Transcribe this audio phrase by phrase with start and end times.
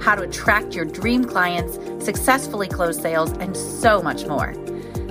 [0.00, 4.54] how to attract your dream clients, successfully close sales, and so much more.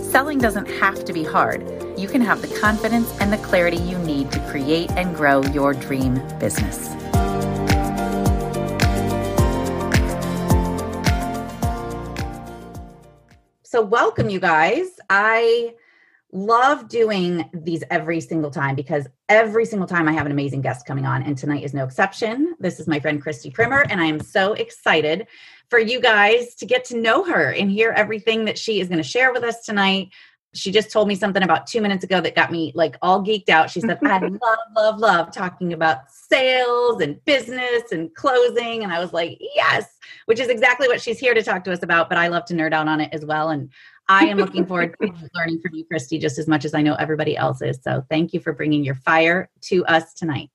[0.01, 1.61] Selling doesn't have to be hard.
[1.97, 5.73] You can have the confidence and the clarity you need to create and grow your
[5.73, 6.89] dream business.
[13.63, 14.87] So, welcome, you guys.
[15.11, 15.75] I
[16.31, 20.85] love doing these every single time because every single time I have an amazing guest
[20.85, 22.55] coming on, and tonight is no exception.
[22.59, 25.27] This is my friend Christy Primer, and I am so excited
[25.69, 28.97] for you guys to get to know her and hear everything that she is going
[28.97, 30.09] to share with us tonight.
[30.55, 33.49] She just told me something about two minutes ago that got me like all geeked
[33.49, 33.69] out.
[33.69, 38.83] She said, I love, love, love talking about sales and business and closing.
[38.83, 39.85] And I was like, yes,
[40.25, 42.09] which is exactly what she's here to talk to us about.
[42.09, 43.49] But I love to nerd out on it as well.
[43.49, 43.71] And
[44.09, 46.95] I am looking forward to learning from you, Christy, just as much as I know
[46.95, 47.79] everybody else is.
[47.83, 50.49] So thank you for bringing your fire to us tonight.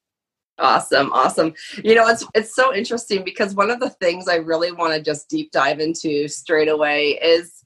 [0.58, 1.54] Awesome, awesome.
[1.82, 5.00] You know, it's it's so interesting because one of the things I really want to
[5.00, 7.64] just deep dive into straight away is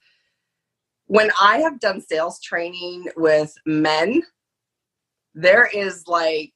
[1.07, 4.23] when I have done sales training with men,
[5.35, 6.53] there is like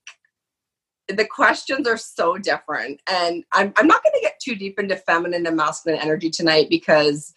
[1.08, 3.00] the questions are so different.
[3.10, 6.68] And I'm I'm not going to get too deep into feminine and masculine energy tonight
[6.70, 7.34] because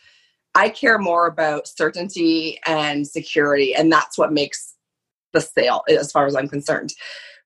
[0.56, 4.74] I care more about certainty and security, and that's what makes
[5.34, 6.94] the sale, as far as I'm concerned.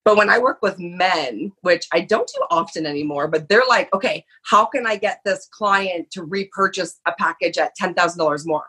[0.05, 3.93] But when I work with men, which I don't do often anymore, but they're like,
[3.93, 8.65] okay, how can I get this client to repurchase a package at $10,000 more?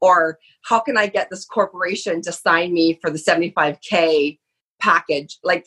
[0.00, 4.38] Or how can I get this corporation to sign me for the 75K
[4.80, 5.38] package?
[5.42, 5.66] Like,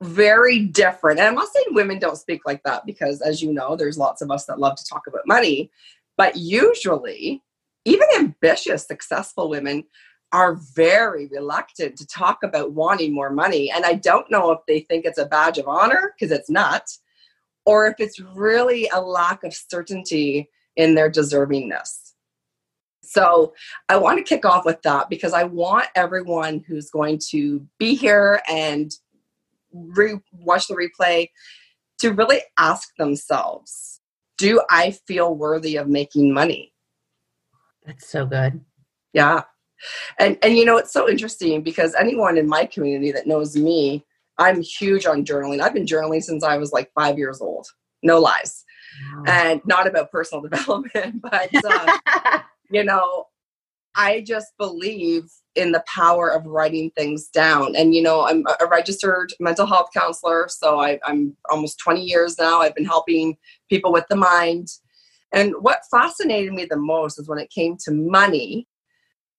[0.00, 1.18] very different.
[1.18, 4.22] And I'm not saying women don't speak like that because, as you know, there's lots
[4.22, 5.70] of us that love to talk about money.
[6.18, 7.42] But usually,
[7.86, 9.84] even ambitious, successful women
[10.32, 13.70] are very reluctant to talk about wanting more money.
[13.70, 16.82] And I don't know if they think it's a badge of honor, because it's not,
[17.64, 22.12] or if it's really a lack of certainty in their deservingness.
[23.02, 23.54] So
[23.88, 27.94] I want to kick off with that because I want everyone who's going to be
[27.94, 28.92] here and
[29.72, 31.30] re- watch the replay
[32.00, 33.97] to really ask themselves
[34.38, 36.72] do I feel worthy of making money?
[37.84, 38.60] That's so good.
[39.12, 39.42] Yeah.
[40.18, 44.04] And and you know it's so interesting because anyone in my community that knows me,
[44.38, 45.60] I'm huge on journaling.
[45.60, 47.66] I've been journaling since I was like 5 years old.
[48.02, 48.64] No lies.
[49.14, 49.24] Wow.
[49.26, 53.26] And not about personal development, but uh, you know,
[53.94, 57.74] I just believe in the power of writing things down.
[57.74, 60.46] And, you know, I'm a registered mental health counselor.
[60.48, 62.60] So I, am almost 20 years now.
[62.60, 63.36] I've been helping
[63.68, 64.68] people with the mind.
[65.32, 68.68] And what fascinated me the most is when it came to money,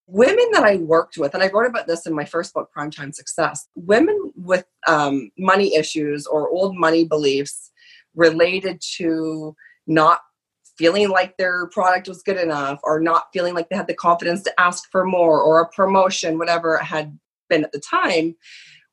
[0.08, 3.14] women that I worked with, and I wrote about this in my first book, Primetime
[3.14, 7.72] Success, women with um, money issues or old money beliefs
[8.16, 9.56] related to
[9.88, 10.20] not
[10.80, 14.42] feeling like their product was good enough or not feeling like they had the confidence
[14.44, 17.20] to ask for more or a promotion, whatever it had
[17.50, 18.34] been at the time,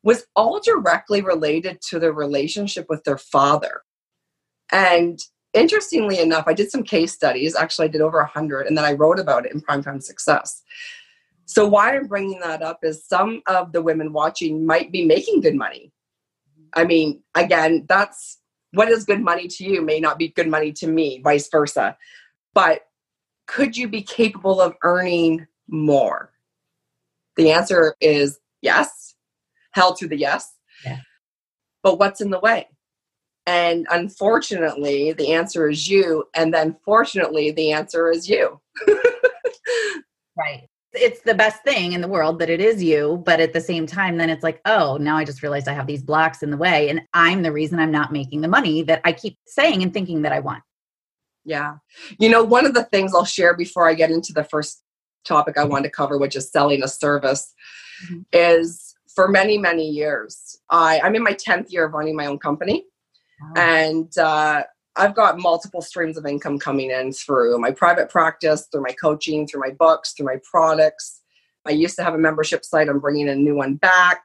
[0.02, 3.82] was all directly related to their relationship with their father.
[4.72, 5.20] And
[5.54, 7.54] interestingly enough, I did some case studies.
[7.54, 10.64] Actually, I did over 100, and then I wrote about it in Primetime Success.
[11.44, 15.40] So, why I'm bringing that up is some of the women watching might be making
[15.40, 15.92] good money.
[16.74, 18.38] I mean, again, that's
[18.76, 21.96] what is good money to you may not be good money to me, vice versa.
[22.54, 22.82] But
[23.46, 26.30] could you be capable of earning more?
[27.36, 29.14] The answer is yes.
[29.72, 30.54] Hell to the yes.
[30.84, 31.00] Yeah.
[31.82, 32.68] But what's in the way?
[33.46, 36.24] And unfortunately, the answer is you.
[36.34, 38.60] And then fortunately, the answer is you.
[40.36, 43.60] right it's the best thing in the world that it is you but at the
[43.60, 46.50] same time then it's like oh now i just realized i have these blocks in
[46.50, 49.82] the way and i'm the reason i'm not making the money that i keep saying
[49.82, 50.62] and thinking that i want
[51.44, 51.74] yeah
[52.18, 54.82] you know one of the things i'll share before i get into the first
[55.24, 57.54] topic i want to cover which is selling a service
[58.04, 58.20] mm-hmm.
[58.32, 62.38] is for many many years i i'm in my 10th year of running my own
[62.38, 62.84] company
[63.40, 63.52] wow.
[63.56, 64.62] and uh,
[64.96, 69.46] I've got multiple streams of income coming in through my private practice, through my coaching,
[69.46, 71.22] through my books, through my products.
[71.66, 72.88] I used to have a membership site.
[72.88, 74.24] I'm bringing a new one back.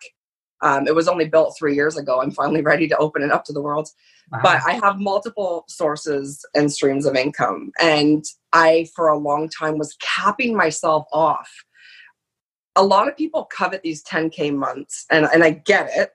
[0.62, 2.22] Um, it was only built three years ago.
[2.22, 3.90] I'm finally ready to open it up to the world.
[4.32, 4.40] Wow.
[4.44, 7.72] But I have multiple sources and streams of income.
[7.82, 8.24] And
[8.54, 11.50] I, for a long time, was capping myself off.
[12.78, 16.14] A lot of people covet these 10K months, and, and I get it.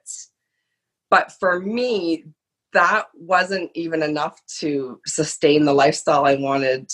[1.11, 2.25] But for me,
[2.73, 6.91] that wasn't even enough to sustain the lifestyle I wanted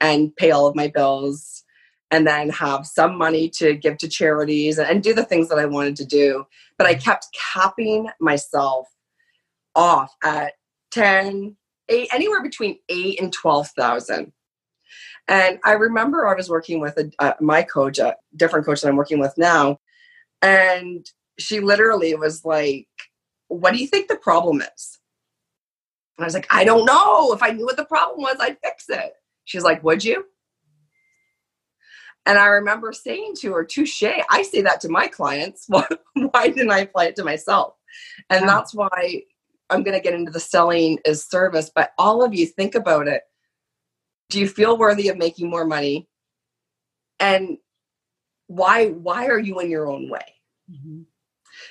[0.00, 1.64] and pay all of my bills
[2.10, 5.66] and then have some money to give to charities and, do the things that I
[5.66, 6.44] wanted to do.
[6.78, 8.88] But I kept capping myself
[9.74, 10.52] off at
[10.92, 11.56] 10,
[11.88, 14.32] 8, anywhere between 8 and 12,000.
[15.26, 18.88] And I remember I was working with a, uh, my coach, a different coach that
[18.88, 19.78] I'm working with now,
[20.42, 21.06] and
[21.38, 22.86] she literally was like,
[23.48, 25.00] What do you think the problem is?
[26.16, 27.32] And I was like, I don't know.
[27.32, 29.14] If I knew what the problem was, I'd fix it.
[29.44, 30.24] She's like, Would you?
[32.26, 35.66] And I remember saying to her, touche, I say that to my clients.
[35.68, 37.74] why didn't I apply it to myself?
[38.30, 39.22] And that's why
[39.70, 41.70] I'm going to get into the selling as service.
[41.74, 43.22] But all of you think about it.
[44.30, 46.08] Do you feel worthy of making more money?
[47.20, 47.58] And
[48.46, 50.34] why why are you in your own way?
[50.70, 51.02] Mm-hmm.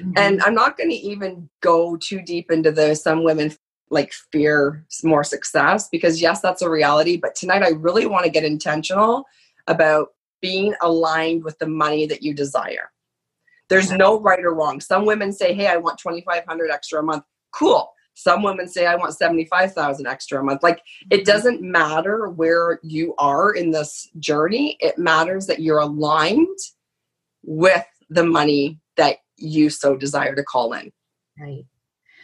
[0.01, 0.12] Mm-hmm.
[0.16, 3.51] And I'm not going to even go too deep into the some women
[3.90, 7.18] like fear more success because yes, that's a reality.
[7.18, 9.26] But tonight I really want to get intentional
[9.68, 10.10] about
[10.42, 12.92] being aligned with the money that you desire.
[13.70, 14.82] There's no right or wrong.
[14.82, 17.92] Some women say, "Hey, I want 2500 extra a month." Cool.
[18.14, 21.24] Some women say, "I want 75,000 extra a month." Like it mm-hmm.
[21.24, 24.78] doesn't matter where you are in this journey.
[24.80, 26.60] It matters that you're aligned
[27.44, 30.92] with the money that you so desire to call in.
[31.40, 31.66] Right.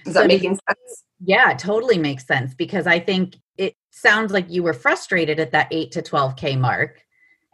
[0.06, 1.04] Is that so making sense?
[1.24, 5.68] Yeah, totally makes sense because I think it sounds like you were frustrated at that
[5.72, 7.01] 8 to 12k mark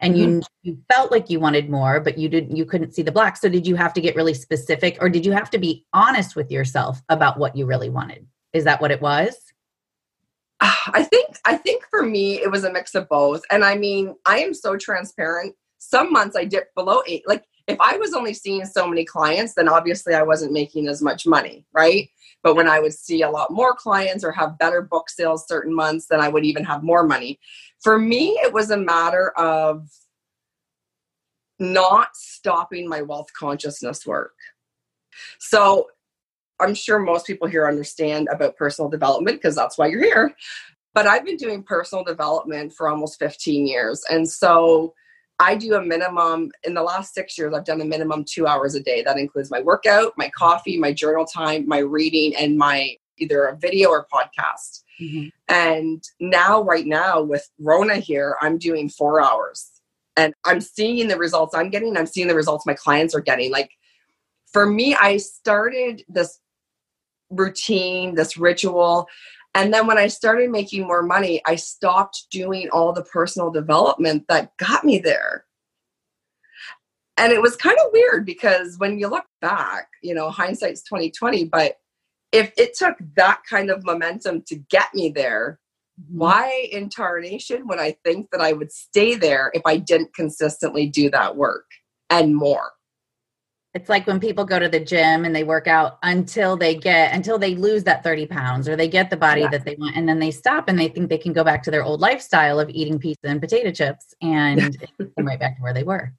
[0.00, 0.38] and mm-hmm.
[0.38, 3.36] you you felt like you wanted more but you didn't you couldn't see the black.
[3.36, 6.36] So did you have to get really specific or did you have to be honest
[6.36, 8.26] with yourself about what you really wanted?
[8.52, 9.36] Is that what it was?
[10.60, 13.42] I think i think for me it was a mix of both.
[13.50, 15.54] And i mean i am so transparent.
[15.78, 17.26] Some months i dipped below eight.
[17.26, 21.02] Like if i was only seeing so many clients then obviously i wasn't making as
[21.02, 22.08] much money right
[22.46, 25.74] but when i would see a lot more clients or have better book sales certain
[25.74, 27.40] months then i would even have more money
[27.86, 29.88] for me, it was a matter of
[31.58, 34.34] not stopping my wealth consciousness work.
[35.38, 35.88] So
[36.60, 40.34] I'm sure most people here understand about personal development because that's why you're here.
[40.94, 44.02] But I've been doing personal development for almost 15 years.
[44.10, 44.94] And so
[45.38, 48.74] I do a minimum, in the last six years, I've done a minimum two hours
[48.74, 49.02] a day.
[49.02, 53.56] That includes my workout, my coffee, my journal time, my reading, and my either a
[53.56, 54.82] video or podcast.
[55.00, 55.28] Mm-hmm.
[55.48, 59.70] And now, right now, with Rona here, I'm doing four hours
[60.16, 61.96] and I'm seeing the results I'm getting.
[61.96, 63.50] I'm seeing the results my clients are getting.
[63.50, 63.70] Like
[64.52, 66.40] for me, I started this
[67.30, 69.06] routine, this ritual.
[69.56, 74.26] And then when I started making more money, I stopped doing all the personal development
[74.28, 75.46] that got me there.
[77.16, 81.46] And it was kind of weird because when you look back, you know, hindsight's 2020,
[81.46, 81.76] but
[82.32, 85.58] if it took that kind of momentum to get me there,
[85.98, 86.18] mm-hmm.
[86.18, 90.86] why in tarnation would I think that I would stay there if I didn't consistently
[90.86, 91.64] do that work
[92.10, 92.72] and more?
[93.76, 97.14] It's like when people go to the gym and they work out until they get
[97.14, 100.08] until they lose that 30 pounds or they get the body that they want and
[100.08, 102.70] then they stop and they think they can go back to their old lifestyle of
[102.70, 104.78] eating pizza and potato chips and
[105.18, 106.10] right back to where they were.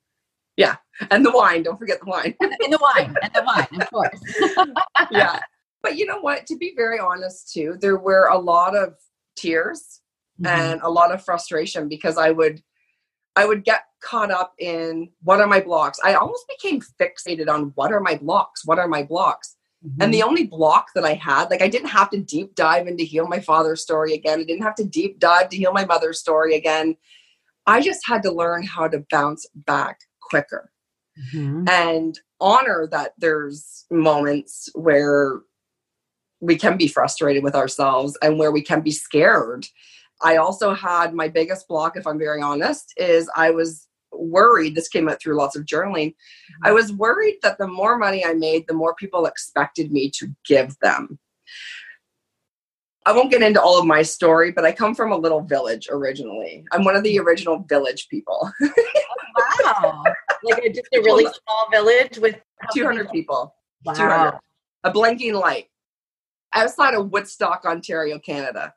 [0.56, 0.76] Yeah.
[1.10, 2.36] And the wine, don't forget the wine.
[2.40, 4.70] and the wine, and the wine, of course.
[5.12, 5.40] yeah.
[5.82, 6.46] But you know what?
[6.46, 8.94] To be very honest, too, there were a lot of
[9.36, 10.02] tears
[10.40, 10.46] mm-hmm.
[10.46, 12.62] and a lot of frustration because I would
[13.36, 16.00] I would get caught up in what are my blocks.
[16.04, 18.66] I almost became fixated on what are my blocks?
[18.66, 19.56] What are my blocks?
[19.86, 20.02] Mm-hmm.
[20.02, 23.04] And the only block that I had, like I didn't have to deep dive into
[23.04, 24.40] heal my father's story again.
[24.40, 26.98] I didn't have to deep dive to heal my mother's story again.
[27.66, 30.72] I just had to learn how to bounce back quicker
[31.34, 31.68] mm-hmm.
[31.68, 35.42] and honor that there's moments where
[36.40, 39.66] we can be frustrated with ourselves and where we can be scared.
[40.22, 43.87] I also had my biggest block, if I'm very honest, is I was
[44.20, 44.76] worried.
[44.76, 46.16] This came out through lots of journaling.
[46.64, 50.28] I was worried that the more money I made, the more people expected me to
[50.46, 51.20] give them.
[53.06, 55.88] I won't get into all of my story, but I come from a little village
[55.90, 56.66] originally.
[56.74, 58.52] I'm one of the original village people.
[59.40, 60.04] Oh, wow.
[60.44, 62.38] Like a, just a really small village with
[62.74, 63.54] 200 people.
[63.86, 63.94] Wow.
[63.94, 64.40] 200.
[64.84, 65.68] A blinking light
[66.56, 68.74] outside of Woodstock, Ontario, Canada.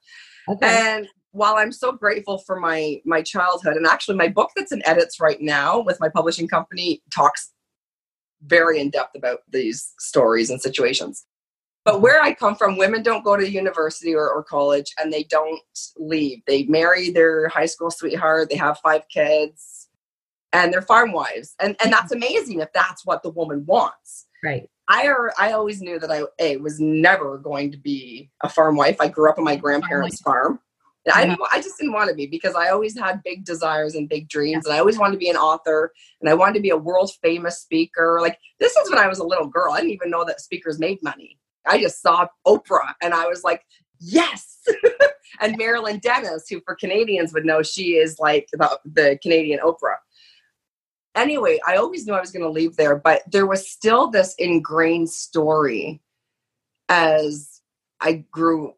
[0.51, 0.67] Okay.
[0.67, 4.87] And while I'm so grateful for my my childhood, and actually my book that's in
[4.87, 7.53] edits right now with my publishing company talks
[8.43, 11.27] very in depth about these stories and situations.
[11.85, 15.25] But where I come from, women don't go to university or, or college and they
[15.25, 15.61] don't
[15.97, 16.43] leave.
[16.47, 19.89] They marry their high school sweetheart, they have five kids,
[20.53, 21.55] and they're farm wives.
[21.61, 24.27] And, and that's amazing if that's what the woman wants.
[24.45, 24.69] Right.
[24.89, 25.09] I,
[25.39, 28.97] I always knew that I a, was never going to be a farm wife.
[29.01, 30.59] I grew up on my grandparents' farm.
[31.13, 34.09] I, didn't, I just didn't want to be because I always had big desires and
[34.09, 36.71] big dreams, and I always wanted to be an author, and I wanted to be
[36.71, 38.19] a world famous speaker.
[38.21, 39.73] Like this is when I was a little girl.
[39.73, 41.39] I didn't even know that speakers made money.
[41.67, 43.65] I just saw Oprah, and I was like,
[43.99, 44.59] yes.
[45.41, 49.97] and Marilyn Denis, who for Canadians would know, she is like the, the Canadian Oprah.
[51.15, 54.35] Anyway, I always knew I was going to leave there, but there was still this
[54.39, 56.01] ingrained story
[56.89, 57.61] as
[58.01, 58.75] I grew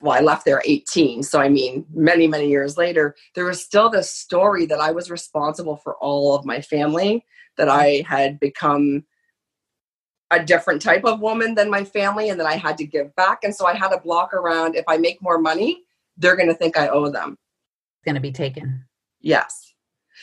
[0.00, 1.22] well, I left there 18.
[1.22, 5.10] So, I mean, many, many years later, there was still this story that I was
[5.10, 7.24] responsible for all of my family,
[7.56, 9.04] that I had become
[10.30, 13.44] a different type of woman than my family, and that I had to give back.
[13.44, 15.84] And so I had a block around if I make more money,
[16.16, 17.38] they're going to think I owe them.
[17.96, 18.84] It's going to be taken.
[19.20, 19.72] Yes.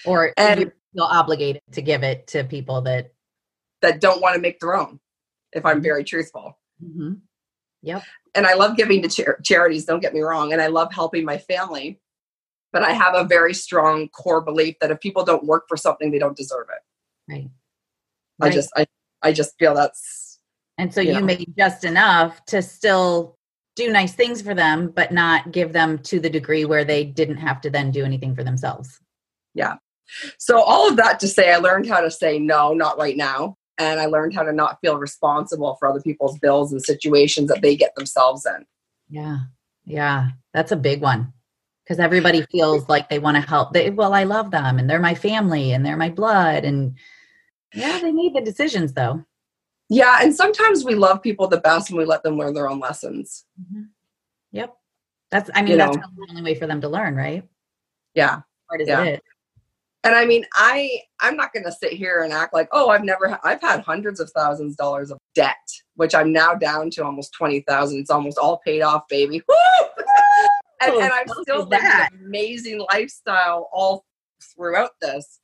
[0.05, 3.13] Or and you feel obligated to give it to people that
[3.81, 4.99] that don't want to make their own,
[5.53, 6.59] if I'm very truthful.
[6.83, 7.13] Mm-hmm.
[7.81, 10.93] Yep and I love giving to char- charities, don't get me wrong, and I love
[10.93, 11.99] helping my family.
[12.73, 16.09] But I have a very strong core belief that if people don't work for something,
[16.09, 17.31] they don't deserve it.
[17.31, 17.49] Right.
[18.39, 18.53] I right.
[18.53, 18.87] just I
[19.21, 20.39] I just feel that's
[20.77, 23.37] And so you, you know, made just enough to still
[23.75, 27.37] do nice things for them, but not give them to the degree where they didn't
[27.37, 28.99] have to then do anything for themselves.
[29.53, 29.75] Yeah.
[30.37, 33.57] So all of that to say I learned how to say no, not right now
[33.81, 37.61] and I learned how to not feel responsible for other people's bills and situations that
[37.61, 38.65] they get themselves in.
[39.09, 39.39] Yeah.
[39.85, 40.29] Yeah.
[40.53, 41.33] That's a big one.
[41.83, 43.73] Because everybody feels like they want to help.
[43.73, 46.63] They, well, I love them and they're my family and they're my blood.
[46.63, 46.95] And
[47.73, 49.25] yeah, they need the decisions though.
[49.89, 50.19] Yeah.
[50.21, 53.45] And sometimes we love people the best when we let them learn their own lessons.
[53.59, 53.83] Mm-hmm.
[54.51, 54.73] Yep.
[55.31, 57.43] That's, I mean, you that's know, the only way for them to learn, right?
[58.13, 58.41] Yeah.
[58.69, 59.03] Hard as yeah.
[59.03, 59.19] it is
[60.03, 60.89] and i mean i
[61.19, 64.19] i'm not going to sit here and act like oh i've never i've had hundreds
[64.19, 65.55] of thousands of dollars of debt
[65.95, 69.41] which i'm now down to almost 20000 it's almost all paid off baby.
[70.83, 74.03] And, and i'm still living an amazing lifestyle all
[74.55, 75.39] throughout this.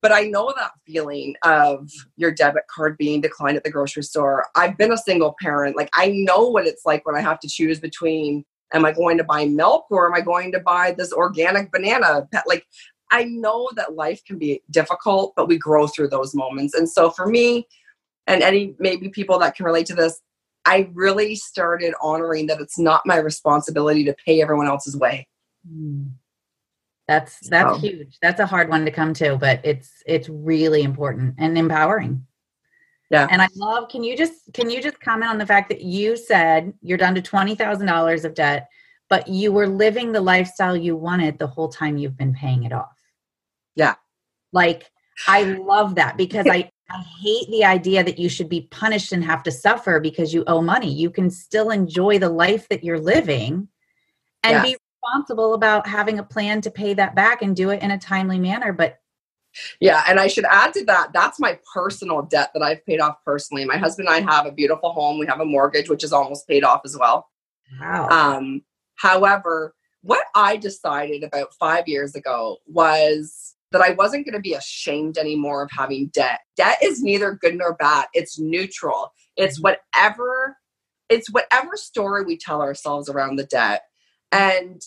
[0.00, 4.46] But i know that feeling of your debit card being declined at the grocery store.
[4.56, 5.76] I've been a single parent.
[5.76, 9.18] Like i know what it's like when i have to choose between am i going
[9.18, 12.64] to buy milk or am i going to buy this organic banana like
[13.12, 16.74] I know that life can be difficult, but we grow through those moments.
[16.74, 17.68] And so for me,
[18.26, 20.20] and any maybe people that can relate to this,
[20.64, 25.28] I really started honoring that it's not my responsibility to pay everyone else's way.
[25.68, 26.04] Hmm.
[27.06, 27.78] That's that's so.
[27.78, 28.16] huge.
[28.22, 32.26] That's a hard one to come to, but it's it's really important and empowering.
[33.10, 33.28] Yeah.
[33.30, 36.16] And I love can you just can you just comment on the fact that you
[36.16, 38.68] said you're down to $20,000 of debt,
[39.10, 42.72] but you were living the lifestyle you wanted the whole time you've been paying it
[42.72, 43.01] off.
[43.74, 43.94] Yeah.
[44.52, 44.90] Like
[45.26, 49.24] I love that because I, I hate the idea that you should be punished and
[49.24, 50.92] have to suffer because you owe money.
[50.92, 53.68] You can still enjoy the life that you're living
[54.42, 54.64] and yes.
[54.64, 57.98] be responsible about having a plan to pay that back and do it in a
[57.98, 58.72] timely manner.
[58.72, 58.98] But
[59.80, 63.16] yeah, and I should add to that, that's my personal debt that I've paid off
[63.24, 63.64] personally.
[63.64, 65.18] My husband and I have a beautiful home.
[65.18, 67.28] We have a mortgage, which is almost paid off as well.
[67.80, 68.08] Wow.
[68.08, 68.62] Um,
[68.96, 74.54] however, what I decided about five years ago was that I wasn't going to be
[74.54, 76.40] ashamed anymore of having debt.
[76.56, 78.06] Debt is neither good nor bad.
[78.14, 79.12] It's neutral.
[79.36, 79.74] It's mm-hmm.
[79.94, 80.56] whatever
[81.08, 83.82] it's whatever story we tell ourselves around the debt.
[84.30, 84.80] And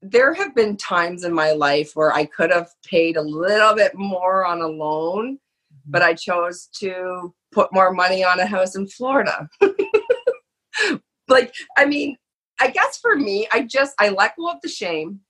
[0.00, 3.92] there have been times in my life where I could have paid a little bit
[3.94, 5.90] more on a loan, mm-hmm.
[5.90, 9.48] but I chose to put more money on a house in Florida.
[11.28, 12.16] like, I mean,
[12.60, 15.20] I guess for me, I just I let go of the shame.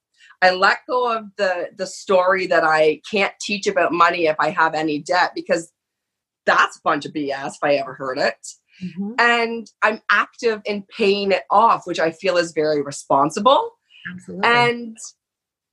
[0.42, 4.50] I let go of the the story that I can't teach about money if I
[4.50, 5.72] have any debt because
[6.44, 8.46] that's a bunch of BS if I ever heard it.
[8.82, 9.12] Mm-hmm.
[9.18, 13.70] And I'm active in paying it off, which I feel is very responsible.
[14.12, 14.48] Absolutely.
[14.48, 14.96] And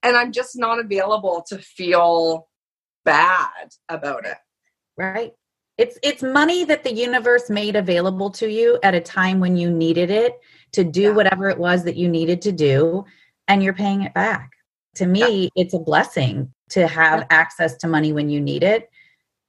[0.02, 2.48] and I'm just not available to feel
[3.06, 4.38] bad about it.
[4.98, 5.34] Right.
[5.78, 9.72] It's it's money that the universe made available to you at a time when you
[9.72, 10.40] needed it
[10.74, 11.12] to do yeah.
[11.12, 13.06] whatever it was that you needed to do
[13.54, 14.50] and you're paying it back
[14.96, 15.50] to me yeah.
[15.56, 17.28] it's a blessing to have yeah.
[17.30, 18.90] access to money when you need it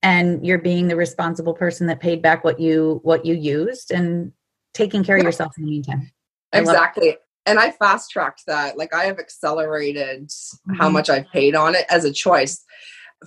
[0.03, 4.31] and you're being the responsible person that paid back what you what you used and
[4.75, 6.13] taking care of yourself in the meantime
[6.53, 10.75] I exactly and i fast tracked that like i have accelerated mm-hmm.
[10.75, 12.63] how much i've paid on it as a choice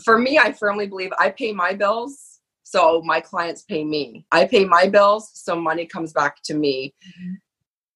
[0.05, 2.37] for me i firmly believe i pay my bills
[2.69, 4.25] So my clients pay me.
[4.29, 7.35] I pay my bills, so money comes back to me mm-hmm.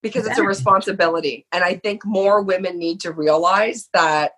[0.02, 1.46] Because it's a responsibility.
[1.52, 4.32] And I think more women need to realize that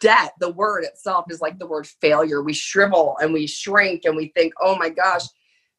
[0.00, 2.42] debt, the word itself is like the word failure.
[2.42, 5.24] We shrivel and we shrink and we think, oh my gosh,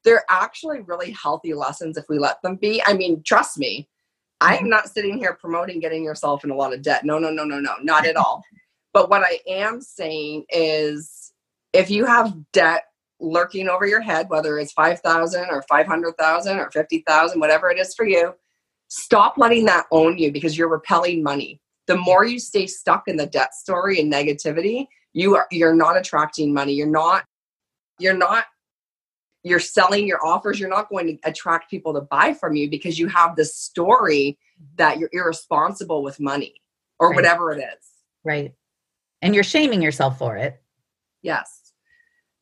[0.03, 2.81] they're actually really healthy lessons if we let them be.
[2.85, 3.89] I mean, trust me,
[4.39, 4.69] I am mm-hmm.
[4.69, 7.03] not sitting here promoting getting yourself in a lot of debt.
[7.03, 8.43] No, no, no, no, no, not at all.
[8.93, 11.33] But what I am saying is
[11.73, 12.83] if you have debt
[13.19, 18.05] lurking over your head, whether it's 5,000 or 500,000 or 50,000, whatever it is for
[18.05, 18.33] you,
[18.89, 21.61] stop letting that own you because you're repelling money.
[21.87, 25.97] The more you stay stuck in the debt story and negativity, you are you're not
[25.97, 26.73] attracting money.
[26.73, 27.25] You're not
[27.99, 28.45] you're not
[29.43, 32.99] you're selling your offers, you're not going to attract people to buy from you because
[32.99, 34.37] you have this story
[34.75, 36.55] that you're irresponsible with money
[36.99, 37.15] or right.
[37.15, 37.87] whatever it is.
[38.25, 38.53] Right.
[39.21, 40.61] And you're shaming yourself for it.
[41.21, 41.71] Yes.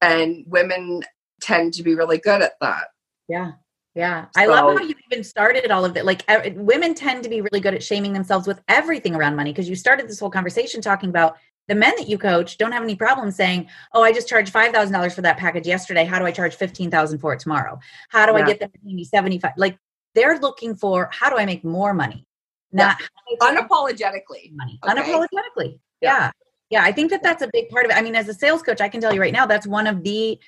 [0.02, 1.04] And women
[1.40, 2.88] tend to be really good at that.
[3.28, 3.54] Yeah.
[3.98, 4.26] Yeah.
[4.26, 6.06] So, I love how you even started all of it.
[6.06, 6.24] Like
[6.56, 9.76] women tend to be really good at shaming themselves with everything around money because you
[9.76, 11.38] started this whole conversation talking about
[11.68, 14.72] the men that you coach don't have any problem saying, "Oh, I just charged five
[14.72, 16.06] thousand dollars for that package yesterday.
[16.06, 17.80] How do I charge fifteen thousand for it tomorrow?
[18.10, 18.44] How do yeah.
[18.44, 19.54] I get them to pay me seventy five?
[19.58, 19.80] Like
[20.14, 22.24] they're looking for how do I make more money,
[22.72, 23.38] not yeah.
[23.42, 24.94] unapologetically money, okay.
[24.94, 25.80] unapologetically.
[26.02, 26.30] Yeah.
[26.30, 26.32] yeah,
[26.70, 26.84] yeah.
[26.84, 27.98] I think that that's a big part of it.
[27.98, 30.04] I mean, as a sales coach, I can tell you right now that's one of
[30.04, 30.40] the,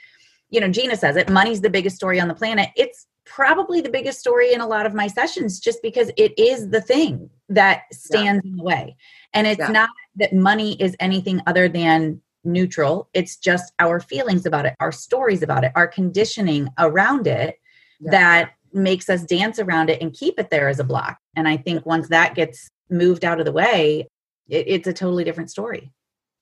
[0.52, 1.30] you know, Gina says it.
[1.30, 2.70] Money's the biggest story on the planet.
[2.76, 6.70] It's probably the biggest story in a lot of my sessions, just because it is
[6.70, 8.96] the thing that stands in the way.
[9.34, 9.72] And it's yeah.
[9.72, 13.08] not that money is anything other than neutral.
[13.14, 17.56] It's just our feelings about it, our stories about it, our conditioning around it
[18.00, 18.12] yeah.
[18.12, 21.18] that makes us dance around it and keep it there as a block.
[21.36, 24.08] And I think once that gets moved out of the way,
[24.48, 25.92] it, it's a totally different story.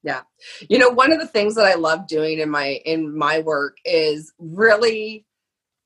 [0.04, 0.22] Yeah.
[0.70, 3.78] You know, one of the things that I love doing in my in my work
[3.84, 5.26] is really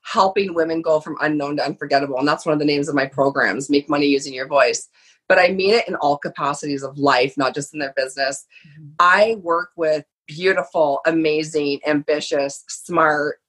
[0.03, 2.17] helping women go from unknown to unforgettable.
[2.17, 4.89] And that's one of the names of my programs, Make Money Using Your Voice
[5.31, 8.46] but I mean it in all capacities of life, not just in their business.
[8.67, 8.89] Mm-hmm.
[9.00, 13.40] I work with beautiful, amazing, ambitious, smart,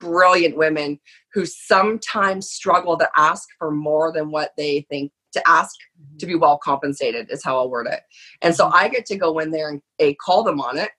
[0.00, 1.00] brilliant women
[1.32, 6.18] who sometimes struggle to ask for more than what they think to ask mm-hmm.
[6.18, 8.00] to be well compensated is how I'll word it.
[8.42, 8.76] And so mm-hmm.
[8.76, 10.90] I get to go in there and a call them on it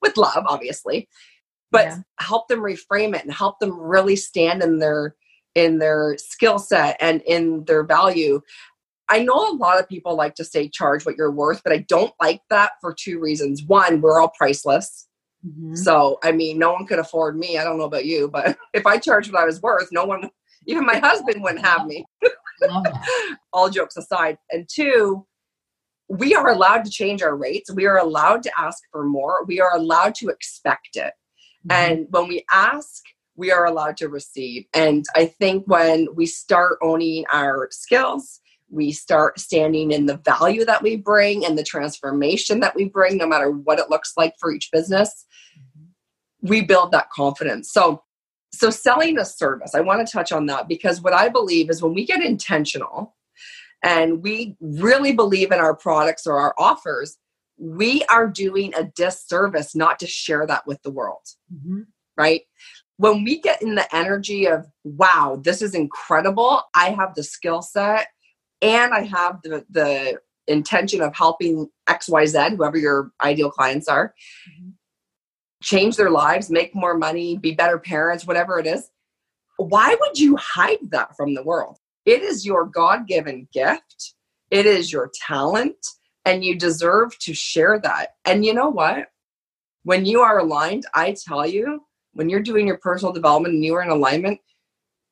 [0.00, 1.08] with love, obviously,
[1.72, 1.98] but yeah.
[2.20, 5.16] help them reframe it and help them really stand in their
[5.54, 8.40] in their skill set and in their value
[9.12, 11.84] I know a lot of people like to say charge what you're worth, but I
[11.86, 13.62] don't like that for two reasons.
[13.62, 15.06] One, we're all priceless.
[15.46, 15.74] Mm-hmm.
[15.74, 17.58] So, I mean, no one could afford me.
[17.58, 20.30] I don't know about you, but if I charged what I was worth, no one,
[20.66, 22.06] even my husband wouldn't have me.
[23.52, 24.38] all jokes aside.
[24.50, 25.26] And two,
[26.08, 27.70] we are allowed to change our rates.
[27.70, 29.44] We are allowed to ask for more.
[29.44, 31.12] We are allowed to expect it.
[31.66, 31.92] Mm-hmm.
[31.92, 33.02] And when we ask,
[33.36, 34.66] we are allowed to receive.
[34.74, 40.64] And I think when we start owning our skills, we start standing in the value
[40.64, 44.34] that we bring and the transformation that we bring, no matter what it looks like
[44.38, 45.26] for each business,
[46.40, 47.70] we build that confidence.
[47.70, 48.02] So,
[48.52, 51.82] so selling a service, I want to touch on that because what I believe is
[51.82, 53.14] when we get intentional
[53.82, 57.18] and we really believe in our products or our offers,
[57.62, 61.22] we are doing a disservice not to share that with the world.
[61.54, 61.82] Mm-hmm.
[62.16, 62.42] Right?
[62.96, 67.62] When we get in the energy of, wow, this is incredible, I have the skill
[67.62, 68.08] set
[68.60, 74.12] and I have the the intention of helping XYZ, whoever your ideal clients are,
[74.48, 74.70] mm-hmm.
[75.62, 78.90] change their lives, make more money, be better parents, whatever it is,
[79.56, 81.78] why would you hide that from the world?
[82.04, 84.14] It is your God given gift,
[84.50, 85.76] it is your talent,
[86.24, 88.14] and you deserve to share that.
[88.24, 89.08] And you know what?
[89.84, 91.82] When you are aligned, I tell you,
[92.12, 94.40] when you're doing your personal development and you are in alignment,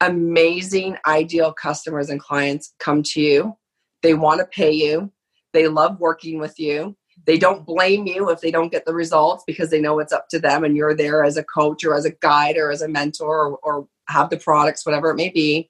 [0.00, 3.56] amazing ideal customers and clients come to you.
[4.02, 5.12] They want to pay you.
[5.52, 6.96] They love working with you.
[7.26, 10.28] They don't blame you if they don't get the results because they know it's up
[10.30, 12.88] to them and you're there as a coach or as a guide or as a
[12.88, 15.68] mentor or, or have the products, whatever it may be.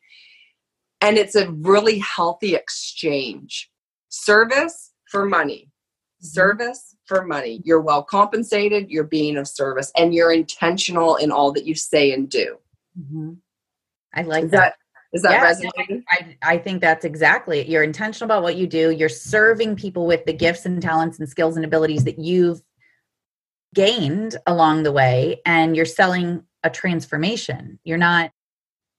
[1.00, 3.70] And it's a really healthy exchange.
[4.10, 5.68] Service for money.
[6.22, 6.26] Mm-hmm.
[6.26, 7.60] Service for money.
[7.64, 12.12] You're well compensated, you're being of service, and you're intentional in all that you say
[12.12, 12.56] and do.
[12.98, 13.32] Mm-hmm.
[14.14, 14.56] I like is that.
[14.56, 14.74] that.
[15.12, 16.04] Is that yeah, resonating?
[16.08, 17.66] I, I think that's exactly it.
[17.66, 18.92] You're intentional about what you do.
[18.92, 22.62] You're serving people with the gifts and talents and skills and abilities that you've
[23.74, 27.80] gained along the way, and you're selling a transformation.
[27.82, 28.30] You're not,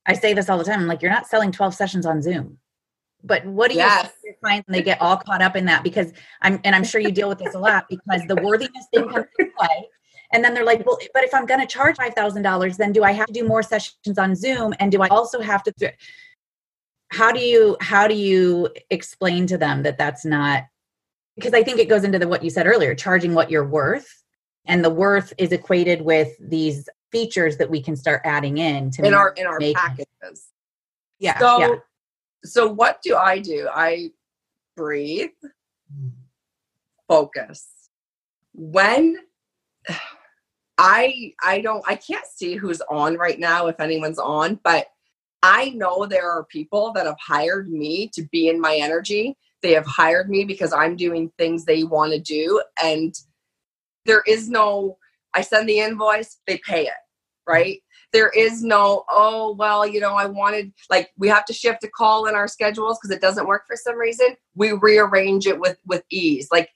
[0.06, 2.58] I say this all the time, I'm like, you're not selling 12 sessions on Zoom.
[3.24, 4.10] But what do yes.
[4.24, 5.84] you your clients and they get all caught up in that?
[5.84, 9.08] Because I'm, and I'm sure you deal with this a lot because the worthiness thing
[9.10, 9.88] comes into play
[10.34, 13.12] and then they're like well but if i'm going to charge $5000 then do i
[13.12, 15.94] have to do more sessions on zoom and do i also have to th-
[17.10, 20.64] how do you how do you explain to them that that's not
[21.36, 24.24] because i think it goes into the what you said earlier charging what you're worth
[24.66, 29.06] and the worth is equated with these features that we can start adding in to
[29.06, 30.50] in our in our packages
[31.20, 31.76] yeah so yeah.
[32.43, 33.67] So what do i do?
[33.71, 34.12] I
[34.75, 35.30] breathe
[37.08, 37.67] focus.
[38.54, 39.17] When
[40.77, 44.88] i i don't i can't see who's on right now if anyone's on but
[45.43, 49.38] i know there are people that have hired me to be in my energy.
[49.62, 53.13] They have hired me because i'm doing things they want to do and
[54.06, 54.97] there is no
[55.36, 57.01] i send the invoice they pay it
[57.47, 57.82] right
[58.13, 61.88] there is no oh well you know i wanted like we have to shift a
[61.88, 64.36] call in our schedules because it doesn't work for some reason.
[64.56, 66.47] We rearrange it with with ease.
[66.52, 66.69] Like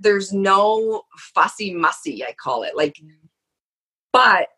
[0.00, 2.76] there's no fussy mussy i call it.
[2.76, 2.96] Like
[4.12, 4.48] but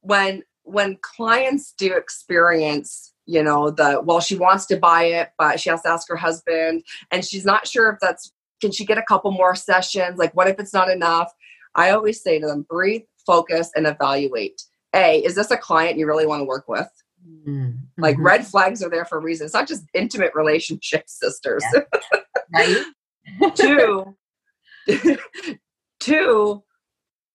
[0.00, 5.58] when when clients do experience you know the well she wants to buy it but
[5.58, 8.98] she has to ask her husband and she's not sure if that's can she get
[8.98, 10.18] a couple more sessions?
[10.18, 11.32] Like what if it's not enough?
[11.74, 14.62] I always say to them breathe focus and evaluate
[14.94, 16.88] a is this a client you really want to work with?
[17.26, 17.70] Mm-hmm.
[17.98, 19.46] like red flags are there for a reason.
[19.46, 21.64] It's not just intimate relationships sisters.
[22.54, 22.84] Yeah.
[23.54, 24.16] two
[26.00, 26.62] two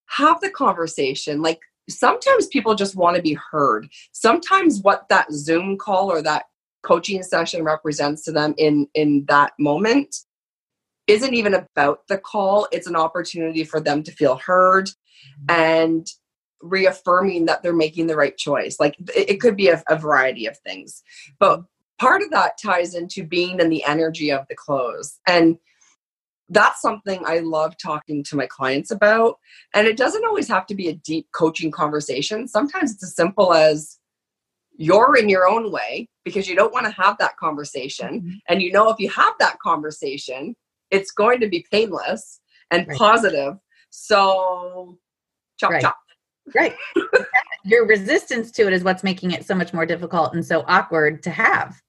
[0.08, 1.42] have the conversation.
[1.42, 1.60] Like
[1.90, 3.90] sometimes people just want to be heard.
[4.14, 6.46] Sometimes what that zoom call or that
[6.84, 10.16] coaching session represents to them in in that moment
[11.08, 12.68] isn't even about the call.
[12.72, 15.52] It's an opportunity for them to feel heard mm-hmm.
[15.52, 16.08] and
[16.62, 18.80] reaffirming that they're making the right choice.
[18.80, 21.04] Like it, could be a, a variety of things,
[21.39, 21.63] but
[22.00, 25.19] part of that ties into being in the energy of the close.
[25.28, 25.58] And
[26.50, 29.38] that's something I love talking to my clients about.
[29.74, 32.47] And it doesn't always have to be a deep coaching conversation.
[32.47, 34.00] Sometimes it's as simple as
[34.76, 38.21] you're in your own way because you don't want to have that conversation.
[38.21, 38.34] Mm-hmm.
[38.50, 40.56] And you know, if you have that conversation,
[40.89, 42.97] it's going to be painless and right.
[42.97, 43.56] positive.
[43.91, 44.97] So,
[45.58, 45.82] chop, right.
[45.82, 45.97] chop.
[46.56, 46.76] Right.
[47.64, 51.24] Your resistance to it is what's making it so much more difficult and so awkward
[51.24, 51.80] to have.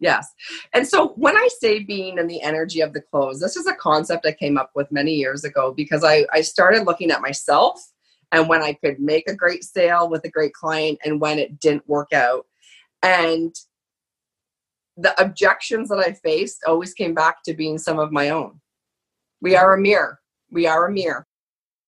[0.00, 0.32] Yes.
[0.72, 3.74] And so when I say being in the energy of the close, this is a
[3.74, 7.80] concept I came up with many years ago because I, I started looking at myself
[8.32, 11.60] and when I could make a great sale with a great client and when it
[11.60, 12.46] didn't work out.
[13.02, 13.54] And
[14.96, 18.60] the objections that I faced always came back to being some of my own.
[19.42, 20.20] We are a mirror.
[20.50, 21.26] We are a mirror.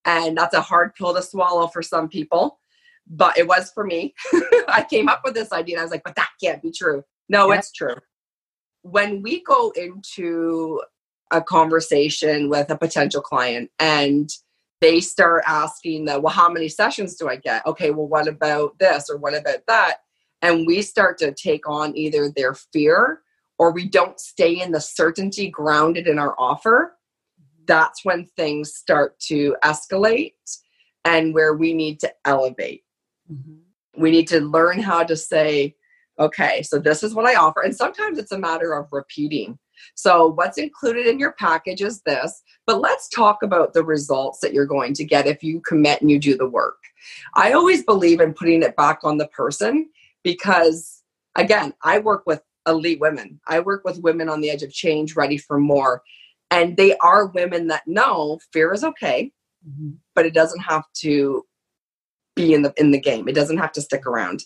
[0.04, 2.58] And that's a hard pill to swallow for some people,
[3.06, 4.14] but it was for me.
[4.68, 7.04] I came up with this idea and I was like, but that can't be true.
[7.28, 7.58] No, yeah.
[7.58, 7.96] it's true.
[8.82, 10.80] When we go into
[11.30, 14.30] a conversation with a potential client and
[14.80, 18.78] they start asking the well how many sessions do i get okay well what about
[18.78, 19.98] this or what about that
[20.42, 23.22] and we start to take on either their fear
[23.58, 26.96] or we don't stay in the certainty grounded in our offer
[27.66, 30.34] that's when things start to escalate
[31.04, 32.82] and where we need to elevate.
[33.30, 34.00] Mm-hmm.
[34.00, 35.76] We need to learn how to say,
[36.18, 37.62] okay, so this is what I offer.
[37.62, 39.58] And sometimes it's a matter of repeating.
[39.94, 44.52] So, what's included in your package is this, but let's talk about the results that
[44.52, 46.78] you're going to get if you commit and you do the work.
[47.34, 49.88] I always believe in putting it back on the person
[50.22, 51.02] because,
[51.36, 53.40] again, I work with elite women.
[53.48, 56.02] I work with women on the edge of change, ready for more
[56.52, 59.32] and they are women that know fear is okay
[59.68, 59.90] mm-hmm.
[60.14, 61.44] but it doesn't have to
[62.34, 63.28] be in the in the game.
[63.28, 64.44] It doesn't have to stick around.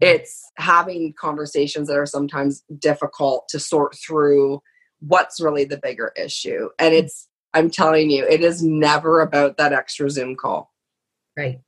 [0.00, 4.62] It's having conversations that are sometimes difficult to sort through
[5.00, 6.68] what's really the bigger issue.
[6.78, 7.04] And mm-hmm.
[7.04, 10.72] it's i'm telling you it is never about that extra zoom call.
[11.36, 11.60] Right.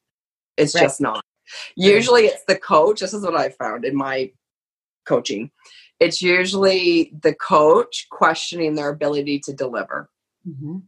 [0.57, 0.83] It's right.
[0.83, 1.24] just not.
[1.76, 4.31] Usually it's the coach this is what i found in my
[5.05, 5.50] coaching
[6.01, 10.09] it's usually the coach questioning their ability to deliver.
[10.49, 10.79] Mm-hmm.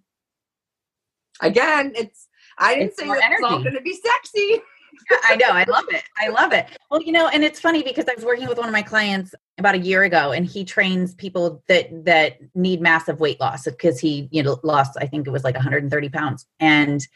[1.42, 4.62] Again, it's I didn't it's say that it's all going to be sexy.
[5.24, 5.48] I know.
[5.48, 6.02] I love it.
[6.18, 6.66] I love it.
[6.90, 9.34] Well, you know, and it's funny because I was working with one of my clients
[9.58, 13.98] about a year ago and he trains people that that need massive weight loss because
[13.98, 16.46] he, you know, lost I think it was like 130 pounds.
[16.60, 17.06] And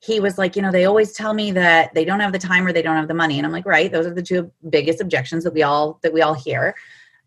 [0.00, 2.66] he was like, you know, they always tell me that they don't have the time
[2.66, 3.38] or they don't have the money.
[3.38, 6.22] And I'm like, right, those are the two biggest objections that we all that we
[6.22, 6.74] all hear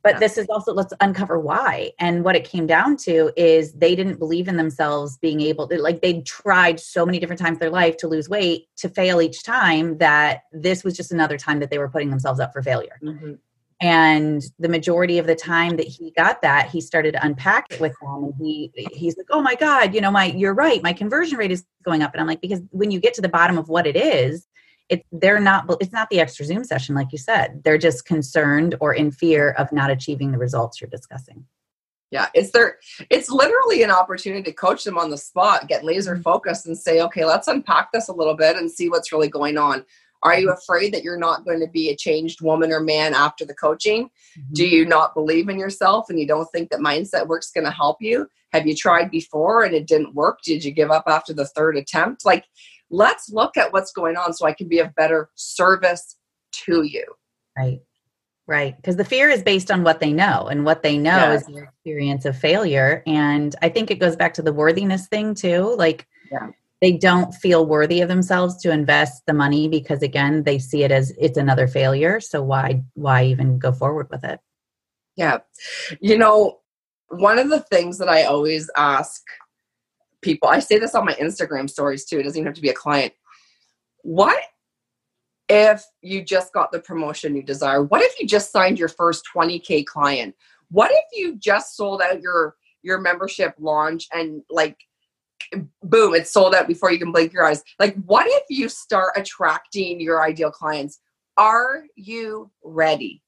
[0.03, 0.19] but yeah.
[0.19, 1.91] this is also let's uncover why.
[1.97, 5.81] And what it came down to is they didn't believe in themselves being able to
[5.81, 9.21] like they tried so many different times in their life to lose weight to fail
[9.21, 12.61] each time that this was just another time that they were putting themselves up for
[12.61, 12.99] failure.
[13.01, 13.33] Mm-hmm.
[13.81, 17.79] and the majority of the time that he got that he started to unpack it
[17.79, 18.25] with them.
[18.25, 20.83] And he he's like oh my god you know my you're right.
[20.83, 22.11] My conversion rate is going up.
[22.13, 24.47] And i'm like because when you get to the bottom of what it is
[24.89, 28.75] it's they're not it's not the extra zoom session like you said they're just concerned
[28.79, 31.45] or in fear of not achieving the results you're discussing
[32.11, 32.77] yeah it's there
[33.09, 36.21] it's literally an opportunity to coach them on the spot get laser mm-hmm.
[36.21, 39.57] focused and say okay let's unpack this a little bit and see what's really going
[39.57, 39.85] on
[40.23, 43.45] are you afraid that you're not going to be a changed woman or man after
[43.45, 44.05] the coaching?
[44.05, 44.53] Mm-hmm.
[44.53, 47.71] Do you not believe in yourself and you don't think that mindset work's going to
[47.71, 48.27] help you?
[48.53, 50.39] Have you tried before and it didn't work?
[50.43, 52.25] Did you give up after the third attempt?
[52.25, 52.45] Like,
[52.93, 56.17] let's look at what's going on so I can be of better service
[56.65, 57.05] to you.
[57.57, 57.79] Right.
[58.45, 58.75] Right.
[58.75, 61.47] Because the fear is based on what they know, and what they know yes.
[61.47, 63.01] is their experience of failure.
[63.07, 65.75] And I think it goes back to the worthiness thing, too.
[65.77, 66.49] Like, yeah
[66.83, 70.91] they don't feel worthy of themselves to invest the money because again they see it
[70.91, 74.37] as it's another failure so why why even go forward with it
[75.15, 75.37] yeah
[76.01, 76.59] you know
[77.07, 79.21] one of the things that i always ask
[80.23, 82.69] people i say this on my instagram stories too it doesn't even have to be
[82.69, 83.13] a client
[84.01, 84.41] what
[85.49, 89.23] if you just got the promotion you desire what if you just signed your first
[89.35, 90.33] 20k client
[90.69, 94.77] what if you just sold out your your membership launch and like
[95.83, 97.63] boom, it's sold out before you can blink your eyes.
[97.79, 100.99] Like, what if you start attracting your ideal clients?
[101.37, 103.21] Are you ready?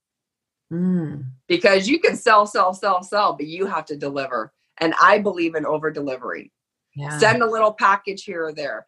[0.72, 1.26] Mm.
[1.48, 4.54] Because you can sell, sell, sell, sell, but you have to deliver.
[4.80, 6.52] And I believe in over delivery.
[6.96, 7.18] Yeah.
[7.18, 8.86] Send a little package here or there,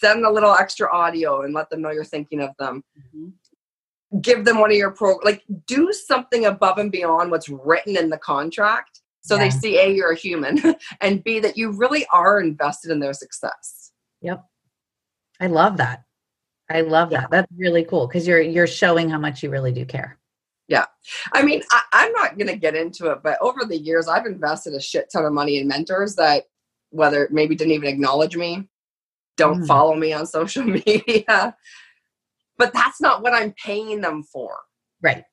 [0.00, 2.82] send a little extra audio and let them know you're thinking of them.
[2.98, 4.20] Mm-hmm.
[4.20, 8.08] Give them one of your pro, like do something above and beyond what's written in
[8.08, 9.42] the contract so yeah.
[9.42, 10.62] they see A, you're a human,
[11.00, 13.90] and B, that you really are invested in their success.
[14.22, 14.44] Yep.
[15.40, 16.04] I love that.
[16.70, 17.22] I love yeah.
[17.22, 17.30] that.
[17.30, 20.18] That's really cool because you're you're showing how much you really do care.
[20.68, 20.84] Yeah.
[21.32, 24.74] I mean, I, I'm not gonna get into it, but over the years I've invested
[24.74, 26.44] a shit ton of money in mentors that
[26.96, 28.68] whether maybe didn't even acknowledge me,
[29.36, 29.66] don't mm.
[29.66, 31.56] follow me on social media.
[32.58, 34.56] But that's not what I'm paying them for.
[35.02, 35.24] Right.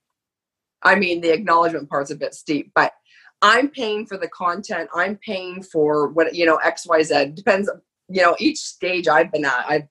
[0.83, 2.91] I mean, the acknowledgement part's a bit steep, but
[3.41, 4.89] I'm paying for the content.
[4.93, 7.35] I'm paying for what, you know, XYZ.
[7.35, 7.69] Depends,
[8.09, 9.87] you know, each stage I've been at, I've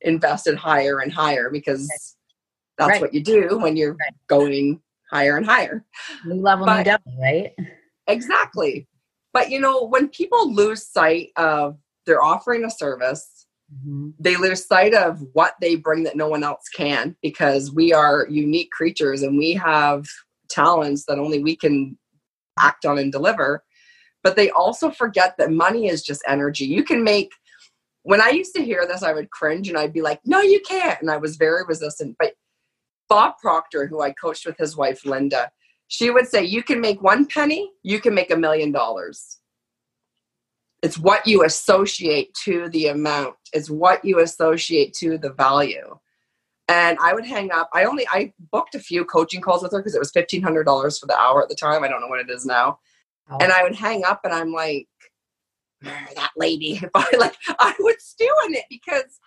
[0.00, 1.88] invested higher and higher because
[2.78, 3.00] that's right.
[3.00, 4.14] what you do when you're right.
[4.28, 5.84] going higher and higher.
[6.26, 7.52] New level, but, new devil, right?
[8.06, 8.86] Exactly.
[9.32, 14.10] But, you know, when people lose sight of they're offering a service, mm-hmm.
[14.18, 18.26] they lose sight of what they bring that no one else can because we are
[18.28, 20.04] unique creatures and we have
[20.50, 21.96] talents that only we can
[22.58, 23.64] act on and deliver.
[24.22, 26.64] But they also forget that money is just energy.
[26.64, 27.30] You can make,
[28.02, 30.60] when I used to hear this, I would cringe and I'd be like, no, you
[30.60, 31.00] can't.
[31.00, 32.16] And I was very resistant.
[32.18, 32.34] But
[33.08, 35.50] Bob Proctor, who I coached with his wife, Linda,
[35.92, 39.38] she would say, you can make one penny, you can make a million dollars.
[40.82, 45.98] It's what you associate to the amount, it's what you associate to the value
[46.72, 47.68] and I would hang up.
[47.74, 50.64] I only I booked a few coaching calls with her because it was fifteen hundred
[50.64, 51.84] dollars for the hour at the time.
[51.84, 52.78] I don't know what it is now.
[53.30, 53.36] Oh.
[53.40, 54.88] And I would hang up, and I'm like,
[55.82, 56.80] that lady.
[56.82, 59.18] If I like, I would stew in it because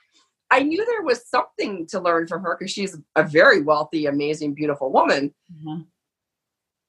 [0.49, 4.53] I knew there was something to learn from her because she's a very wealthy, amazing,
[4.53, 5.33] beautiful woman.
[5.53, 5.81] Mm-hmm.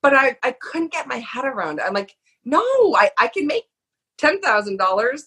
[0.03, 1.85] But I I couldn't get my head around it.
[1.87, 2.61] I'm like, no,
[2.97, 3.65] I I can make
[4.19, 5.27] ten thousand dollars,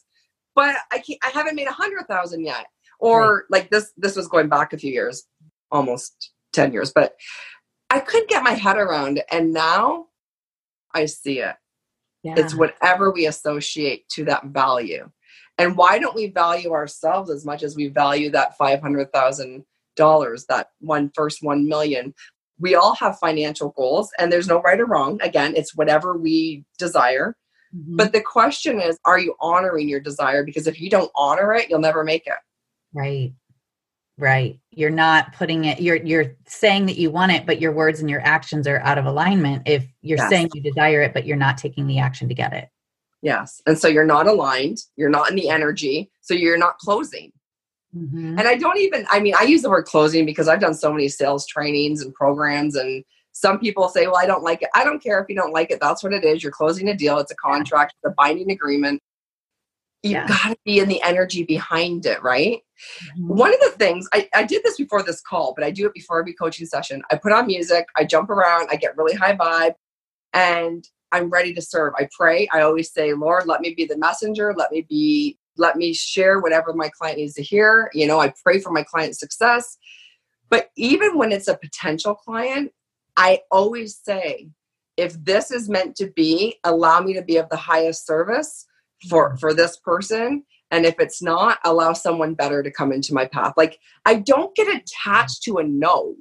[0.56, 1.20] but I can't.
[1.26, 2.68] I haven't made a hundred thousand yet
[3.00, 3.44] or right.
[3.50, 5.24] like this this was going back a few years
[5.72, 7.16] almost 10 years but
[7.90, 10.06] i couldn't get my head around it and now
[10.94, 11.56] i see it
[12.24, 12.36] yeah.
[12.38, 15.10] it's whatever we associate to that value
[15.58, 21.12] and why don't we value ourselves as much as we value that $500000 that one
[21.14, 22.14] first 1 million
[22.60, 26.64] we all have financial goals and there's no right or wrong again it's whatever we
[26.78, 27.36] desire
[27.76, 27.96] mm-hmm.
[27.96, 31.70] but the question is are you honoring your desire because if you don't honor it
[31.70, 32.34] you'll never make it
[32.94, 33.34] Right.
[34.18, 34.60] Right.
[34.72, 38.10] You're not putting it you're you're saying that you want it but your words and
[38.10, 40.30] your actions are out of alignment if you're yes.
[40.30, 42.70] saying you desire it but you're not taking the action to get it.
[43.22, 43.62] Yes.
[43.66, 47.32] And so you're not aligned, you're not in the energy, so you're not closing.
[47.96, 48.38] Mm-hmm.
[48.38, 50.92] And I don't even I mean I use the word closing because I've done so
[50.92, 54.70] many sales trainings and programs and some people say, well, I don't like it.
[54.76, 55.80] I don't care if you don't like it.
[55.80, 56.44] That's what it is.
[56.44, 57.20] You're closing a deal.
[57.20, 59.02] It's a contract, it's a binding agreement
[60.04, 60.28] you yeah.
[60.28, 62.62] got to be in the energy behind it, right?
[63.18, 63.28] Mm-hmm.
[63.28, 65.94] One of the things I, I did this before this call, but I do it
[65.94, 67.02] before every coaching session.
[67.12, 69.74] I put on music, I jump around, I get really high vibe,
[70.34, 71.94] and I'm ready to serve.
[71.98, 72.48] I pray.
[72.54, 74.54] I always say, Lord, let me be the messenger.
[74.56, 77.90] Let me be, let me share whatever my client needs to hear.
[77.94, 79.78] You know, I pray for my client's success.
[80.50, 82.72] But even when it's a potential client,
[83.18, 84.50] I always say,
[84.98, 88.66] if this is meant to be, allow me to be of the highest service
[89.08, 89.38] for mm-hmm.
[89.38, 90.44] for this person.
[90.72, 93.54] And if it's not allow someone better to come into my path.
[93.58, 96.16] Like i don't get attached to a no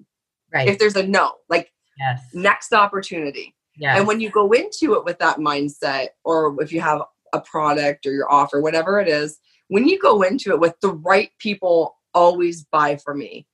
[0.52, 0.68] right.
[0.68, 2.22] if there's a no like yes.
[2.34, 3.54] next opportunity.
[3.76, 3.96] Yes.
[3.96, 8.06] and when you go into it with that mindset or if you have a product
[8.06, 9.38] or your offer whatever it is
[9.68, 13.46] when you go into it with the right people always buy for me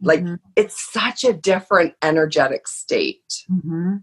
[0.00, 0.38] like Mhm.
[0.56, 3.96] it's such a different energetic state hmm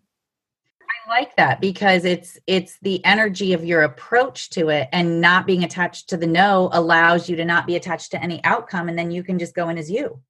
[0.82, 5.46] I like that because it's it's the energy of your approach to it and not
[5.46, 8.98] being attached to the no allows you to not be attached to any outcome and
[8.98, 10.22] then you can just go in as you.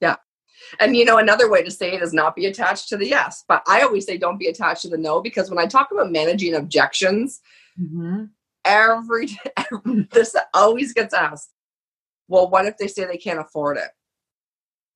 [0.00, 0.16] Yeah.
[0.80, 3.44] And you know, another way to say it is not be attached to the yes.
[3.48, 6.12] But I always say don't be attached to the no because when I talk about
[6.12, 7.40] managing objections,
[7.80, 8.24] Mm-hmm.
[8.64, 9.28] every
[10.12, 11.50] this always gets asked.
[12.28, 13.90] Well, what if they say they can't afford it?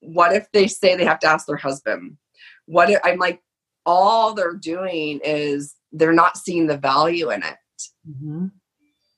[0.00, 2.16] What if they say they have to ask their husband?
[2.66, 3.42] What if I'm like,
[3.84, 7.56] all they're doing is they're not seeing the value in it.
[8.08, 8.46] Mm-hmm.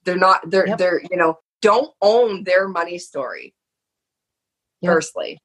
[0.04, 0.78] They're not, they're, Yep.
[0.78, 3.54] they're, you know, don't own their money story.
[4.80, 4.92] Yep.
[4.94, 5.38] Firstly,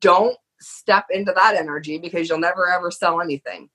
[0.00, 3.70] don't step into that energy because you'll never ever sell anything.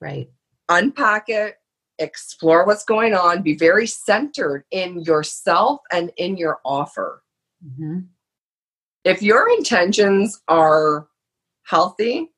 [0.00, 0.28] Right.
[0.68, 1.56] Unpack it,
[2.00, 7.22] explore what's going on, be very centered in yourself and in your offer.
[7.64, 8.00] Mm-hmm.
[9.04, 11.06] If your intentions are
[11.64, 12.30] healthy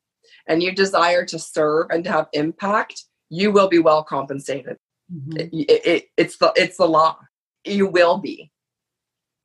[0.46, 4.77] and you desire to serve and to have impact, you will be well compensated.
[5.12, 5.37] Mm-hmm.
[5.38, 5.51] It,
[5.87, 7.16] it- it's the it's the law.
[7.64, 8.51] You will be.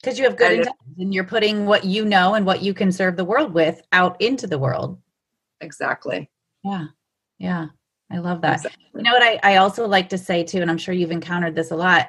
[0.02, 2.74] Because you have good And intentions and you're putting what you know and what you
[2.74, 5.00] can serve the world with out into the world.
[5.62, 6.30] Exactly.
[6.64, 6.88] Yeah.
[7.40, 7.68] Yeah.
[8.12, 8.58] I love that.
[8.58, 8.84] Exactly.
[8.96, 11.56] You know what I, I also like to say too, and I'm sure you've encountered
[11.56, 12.08] this a lot.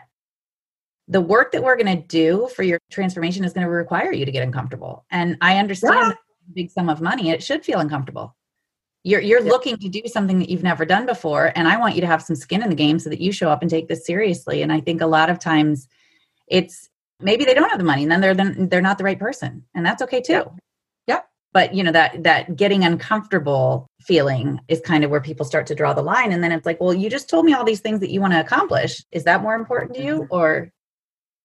[1.09, 4.25] The work that we're going to do for your transformation is going to require you
[4.25, 5.05] to get uncomfortable.
[5.11, 6.11] And I understand Yeah.
[6.11, 7.31] a big sum of money.
[7.31, 8.37] It should feel uncomfortable.
[9.05, 9.51] You're you're Yeah.
[9.51, 12.23] looking to do something that you've never done before, and I want you to have
[12.23, 14.63] some skin in the game so that you show up and take this seriously.
[14.63, 15.89] And I think a lot of times,
[16.49, 16.89] it's
[17.21, 19.65] maybe they don't have the money, and then they're then they're not the right person,
[19.75, 20.33] and that's okay too.
[20.33, 20.45] Yeah.
[21.55, 21.61] Yeah.
[21.61, 25.75] But you know that that getting uncomfortable feeling is kind of where people start to
[25.75, 28.01] draw the line, and then it's like, well, you just told me all these things
[28.01, 29.05] that you want to accomplish.
[29.13, 30.71] Is that more important to you, or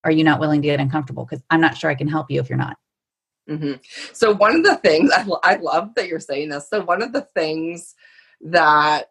[0.04, 1.26] are you not willing to get uncomfortable?
[1.26, 2.78] Because I'm not sure I can help you if you're not.
[3.48, 3.74] hmm
[4.12, 6.70] So one of the things I, lo- I love that you're saying this.
[6.70, 7.96] So one of the things
[8.42, 9.08] that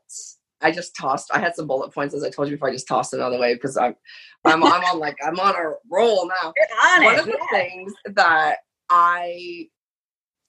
[0.60, 2.68] I just tossed, I had some bullet points as I told you before.
[2.68, 3.96] I just tossed it another way because I'm,
[4.44, 6.52] I'm, I'm on like I'm on a roll now.
[6.56, 8.58] You're One of the things that
[8.90, 9.68] I,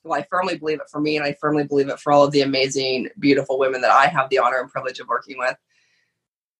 [0.04, 2.32] well, I firmly believe it for me, and I firmly believe it for all of
[2.32, 5.56] the amazing, beautiful women that I have the honor and privilege of working with.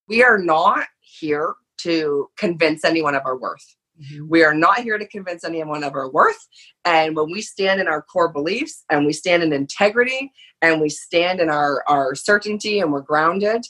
[0.08, 3.76] We are not here to convince anyone of our worth.
[4.02, 4.28] Mm-hmm.
[4.30, 6.48] We are not here to convince anyone of our worth.
[6.84, 10.90] And when we stand in our core beliefs and we stand in integrity and we
[10.90, 13.66] stand in our, our certainty and we're grounded,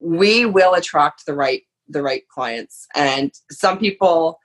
[0.00, 2.86] we will attract the right the right clients.
[2.94, 4.38] And some people,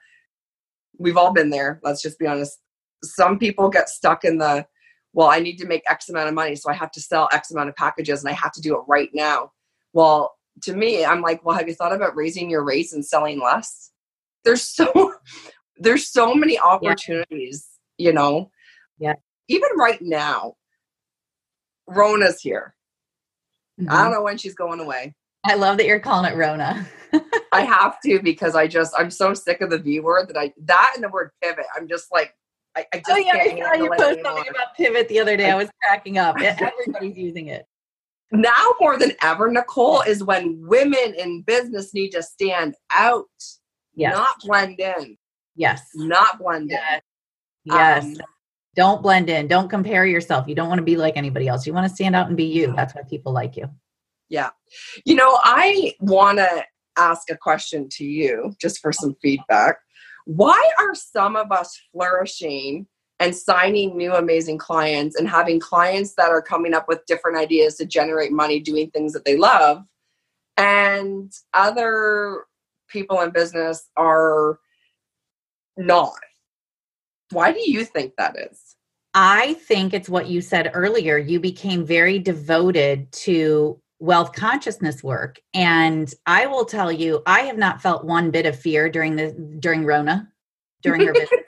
[0.98, 2.58] we've all been there, let's just be honest.
[3.02, 4.66] Some people get stuck in the,
[5.12, 7.50] well, I need to make X amount of money, so I have to sell X
[7.50, 9.52] amount of packages and I have to do it right now.
[9.92, 13.40] Well, to me, I'm like, well, have you thought about raising your rates and selling
[13.40, 13.90] less?
[14.44, 15.14] There's so
[15.76, 17.66] there's so many opportunities,
[17.98, 18.50] you know.
[18.98, 19.14] Yeah.
[19.48, 20.54] Even right now,
[21.86, 22.74] Rona's here.
[23.80, 23.90] Mhm.
[23.90, 25.14] I don't know when she's going away.
[25.44, 26.86] I love that you're calling it Rona.
[27.52, 30.52] I have to because I just I'm so sick of the V word that I
[30.64, 31.64] that and the word pivot.
[31.76, 32.34] I'm just like
[32.76, 35.50] I, I just oh yeah, I saw you post something about pivot the other day.
[35.50, 36.36] I was cracking up.
[36.40, 37.66] Everybody's using it.
[38.32, 43.26] now more than ever, Nicole, is when women in business need to stand out,
[43.94, 44.14] Yes.
[44.14, 45.16] not blend in,
[45.56, 45.82] yes.
[45.94, 47.02] not blend Yes.
[47.64, 48.04] Yes.
[48.04, 48.16] Um,
[48.76, 49.48] don't blend in.
[49.48, 50.46] Don't compare yourself.
[50.46, 51.66] You don't want to be like anybody else.
[51.66, 52.72] You want to stand out and be you.
[52.76, 53.68] That's why people like you.
[54.28, 54.50] Yeah.
[55.04, 56.64] You know, I want to
[56.96, 59.76] ask a question to you just for some feedback.
[60.36, 62.86] Why are some of us flourishing
[63.18, 67.74] and signing new amazing clients and having clients that are coming up with different ideas
[67.76, 69.82] to generate money doing things that they love
[70.56, 72.44] and other
[72.88, 74.60] people in business are
[75.76, 76.12] not
[77.32, 78.76] why do you think that is
[79.12, 81.18] I think it's what you said earlier.
[81.18, 85.38] You became very devoted to wealth consciousness work.
[85.54, 89.32] And I will tell you, I have not felt one bit of fear during the
[89.60, 90.28] during Rona,
[90.82, 91.30] during her business.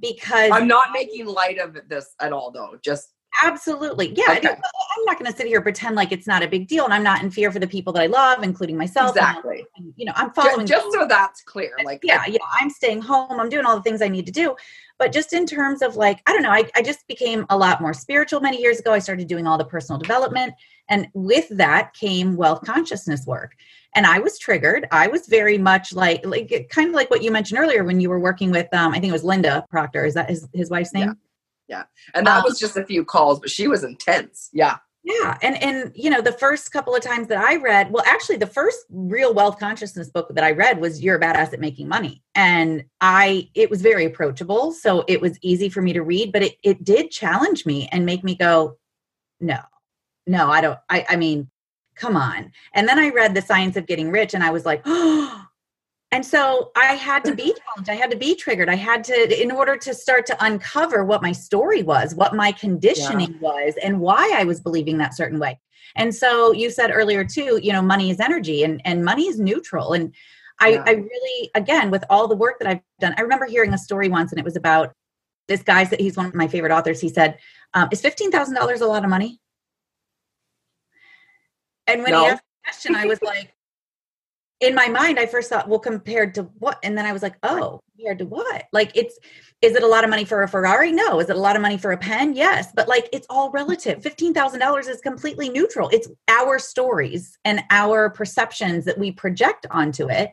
[0.00, 3.12] Because i'm not making light of this at all though just
[3.42, 4.12] Absolutely.
[4.14, 4.34] Yeah.
[4.36, 4.48] Okay.
[4.48, 6.84] I'm not going to sit here and pretend like it's not a big deal.
[6.84, 9.16] And I'm not in fear for the people that I love, including myself.
[9.16, 9.64] Exactly.
[9.76, 10.66] And, you know, I'm following.
[10.66, 11.72] Just, just so that's clear.
[11.84, 12.38] Like, yeah, yeah.
[12.60, 13.40] I'm staying home.
[13.40, 14.54] I'm doing all the things I need to do.
[14.98, 17.80] But just in terms of like, I don't know, I, I just became a lot
[17.80, 18.92] more spiritual many years ago.
[18.92, 20.54] I started doing all the personal development.
[20.88, 23.54] And with that came wealth consciousness work.
[23.94, 24.86] And I was triggered.
[24.90, 28.08] I was very much like, like kind of like what you mentioned earlier when you
[28.08, 30.04] were working with, um, I think it was Linda Proctor.
[30.04, 31.08] Is that his, his wife's name?
[31.08, 31.14] Yeah
[31.68, 35.36] yeah and that um, was just a few calls but she was intense yeah yeah
[35.42, 38.46] and and you know the first couple of times that i read well actually the
[38.46, 42.22] first real wealth consciousness book that i read was you're a badass at making money
[42.34, 46.42] and i it was very approachable so it was easy for me to read but
[46.42, 48.76] it, it did challenge me and make me go
[49.40, 49.58] no
[50.26, 51.48] no i don't i i mean
[51.94, 54.82] come on and then i read the science of getting rich and i was like
[54.84, 55.44] oh
[56.12, 59.42] and so i had to be challenged i had to be triggered i had to
[59.42, 63.38] in order to start to uncover what my story was what my conditioning yeah.
[63.40, 65.58] was and why i was believing that certain way
[65.96, 69.38] and so you said earlier too you know money is energy and and money is
[69.38, 70.14] neutral and
[70.60, 70.84] i yeah.
[70.86, 74.08] i really again with all the work that i've done i remember hearing a story
[74.08, 74.92] once and it was about
[75.48, 77.38] this guy that he's one of my favorite authors he said
[77.74, 79.40] um, is $15000 a lot of money
[81.86, 82.24] and when no.
[82.24, 83.54] he asked the question i was like
[84.62, 86.78] in my mind, I first thought, well, compared to what?
[86.84, 88.64] And then I was like, oh, compared to what?
[88.72, 89.18] Like, it's,
[89.60, 90.92] is it a lot of money for a Ferrari?
[90.92, 91.18] No.
[91.18, 92.34] Is it a lot of money for a pen?
[92.34, 92.68] Yes.
[92.74, 94.00] But like, it's all relative.
[94.00, 95.88] $15,000 is completely neutral.
[95.88, 100.30] It's our stories and our perceptions that we project onto it.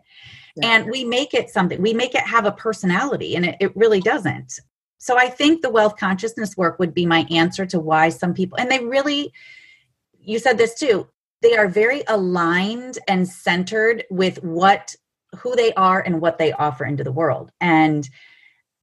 [0.56, 0.68] Yeah.
[0.68, 4.00] And we make it something, we make it have a personality, and it, it really
[4.00, 4.60] doesn't.
[5.00, 8.60] So I think the wealth consciousness work would be my answer to why some people,
[8.60, 9.32] and they really,
[10.20, 11.08] you said this too,
[11.42, 14.96] they are very aligned and centered with what
[15.38, 18.10] who they are and what they offer into the world and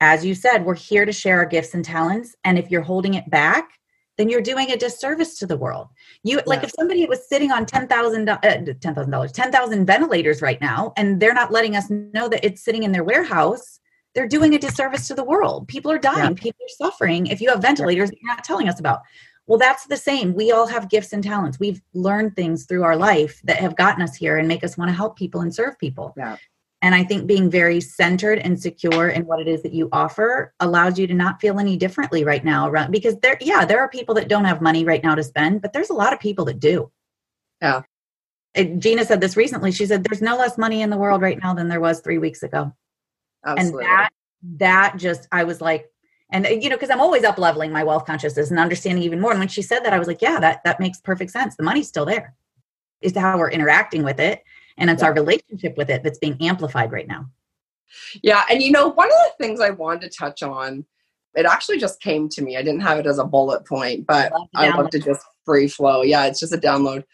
[0.01, 3.15] as you said we're here to share our gifts and talents and if you're holding
[3.15, 3.71] it back
[4.17, 5.89] then you're doing a disservice to the world
[6.23, 6.43] you yeah.
[6.47, 11.35] like if somebody was sitting on $10,000 uh, $10,000 10,000 ventilators right now and they're
[11.35, 13.81] not letting us know that it's sitting in their warehouse
[14.15, 16.43] they're doing a disservice to the world people are dying yeah.
[16.43, 18.19] people are suffering if you have ventilators yeah.
[18.23, 19.01] you're not telling us about
[19.47, 20.35] well, that's the same.
[20.35, 21.61] We all have gifts and talents.
[21.61, 24.89] We've learned things through our life that have gotten us here and make us want
[24.89, 26.13] to help people and serve people.
[26.17, 26.37] Yeah.
[26.83, 30.53] And I think being very centered and secure in what it is that you offer
[30.61, 33.89] allows you to not feel any differently right now around because there yeah, there are
[33.89, 36.45] people that don't have money right now to spend, but there's a lot of people
[36.45, 36.91] that do.
[37.63, 37.83] Yeah.
[38.55, 39.73] It, Gina said this recently.
[39.73, 42.19] She said there's no less money in the world right now than there was 3
[42.19, 42.73] weeks ago.
[43.45, 43.85] Absolutely.
[43.85, 44.11] And that
[44.59, 45.91] that just I was like
[46.31, 49.21] and uh, you know because i'm always up leveling my wealth consciousness and understanding even
[49.21, 49.31] more.
[49.31, 51.57] And when she said that i was like yeah that that makes perfect sense.
[51.57, 52.35] The money's still there.
[53.01, 54.43] Is how we're interacting with it.
[54.79, 55.09] And it's yeah.
[55.09, 57.29] our relationship with it that's being amplified right now.
[58.23, 60.85] Yeah and you know one of the things i wanted to touch on
[61.35, 62.57] it actually just came to me.
[62.57, 66.03] I didn't have it as a bullet point but i love to just free flow.
[66.03, 67.05] Yeah it's just a download.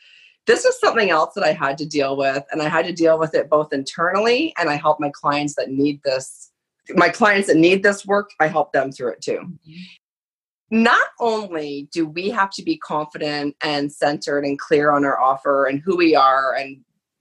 [0.46, 3.18] This is something else that i had to deal with and i had to deal
[3.18, 6.51] with it both internally and i help my clients that need this
[6.90, 9.38] my clients that need this work, I help them through it too.
[9.38, 10.82] Mm-hmm.
[10.82, 15.66] Not only do we have to be confident and centered and clear on our offer
[15.66, 16.78] and who we are and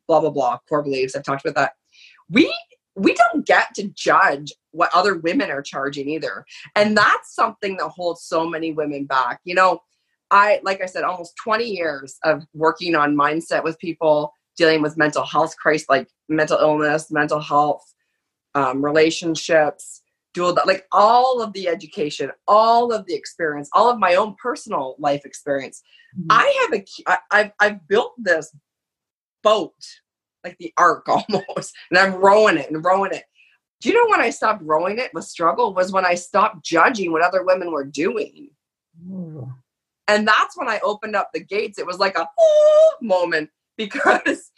[0.08, 1.16] blah blah blah core beliefs.
[1.16, 1.74] I've talked about that.
[2.30, 2.54] We
[2.96, 6.46] we don't get to judge what other women are charging either.
[6.76, 9.40] And that's something that holds so many women back.
[9.44, 9.80] You know,
[10.30, 14.98] I like I said almost 20 years of working on mindset with people dealing with
[14.98, 17.84] mental health crisis like mental illness, mental health,
[18.56, 20.02] um, relationships,
[20.34, 24.96] dual, like all of the education, all of the experience, all of my own personal
[25.00, 25.84] life experience.
[26.18, 26.28] Mm-hmm.
[26.30, 28.56] I have a, I, I've, I've built this
[29.44, 29.74] boat,
[30.44, 33.24] like the ark almost, and I'm rowing it and rowing it.
[33.82, 37.12] Do you know when I stopped rowing it with struggle was when I stopped judging
[37.12, 38.52] what other women were doing.
[39.10, 39.52] Ooh.
[40.08, 41.80] And that's when I opened up the gates.
[41.80, 44.52] It was like a oh moment because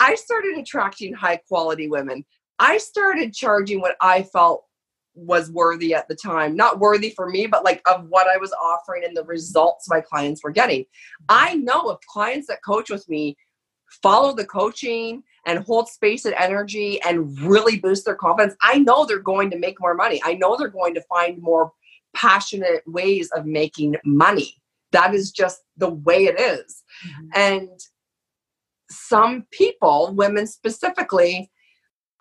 [0.00, 2.24] I started attracting high quality women.
[2.62, 4.64] I started charging what I felt
[5.14, 6.54] was worthy at the time.
[6.54, 10.00] Not worthy for me, but like of what I was offering and the results my
[10.00, 10.84] clients were getting.
[11.28, 13.36] I know if clients that coach with me
[14.00, 19.04] follow the coaching and hold space and energy and really boost their confidence, I know
[19.04, 20.20] they're going to make more money.
[20.24, 21.72] I know they're going to find more
[22.14, 24.54] passionate ways of making money.
[24.92, 26.84] That is just the way it is.
[27.04, 27.28] Mm-hmm.
[27.34, 27.80] And
[28.88, 31.50] some people, women specifically,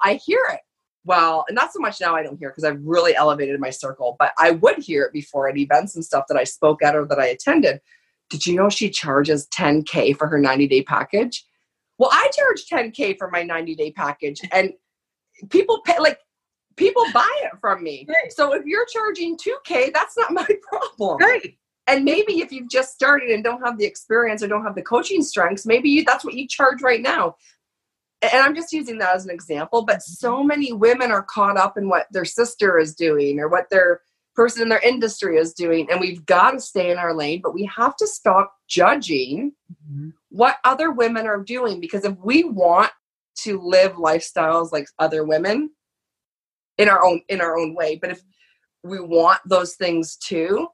[0.02, 0.60] I hear it.
[1.04, 4.16] Well, and not so much now I don't hear because I've really elevated my circle,
[4.20, 7.06] but I would hear it before at events and stuff that I spoke at or
[7.06, 7.82] that I attended.
[8.30, 11.43] Did you know she charges 10K for her 90 day package?
[11.97, 14.74] Well, I charge 10K for my 90 day package and
[15.49, 16.20] people pay like
[16.78, 18.06] people buy it from me.
[18.08, 18.32] Right.
[18.32, 21.18] So if you're charging 2K, that's not my problem.
[21.18, 21.58] Right.
[21.88, 24.82] and maybe if you've just started and don't have the experience or don't have the
[24.84, 27.36] coaching strengths maybe you, that's what you charge right now
[28.22, 31.78] and i'm just using that as an example but so many women are caught up
[31.78, 34.01] in what their sister is doing or what their
[34.36, 37.53] person in their industry is doing and we've got to stay in our lane but
[37.53, 40.09] we have to stop judging mm-hmm.
[40.30, 42.91] what other women are doing because if we want
[43.36, 45.69] to live lifestyles like other women
[46.78, 48.22] in our own in our own way but if
[48.84, 50.67] we want those things too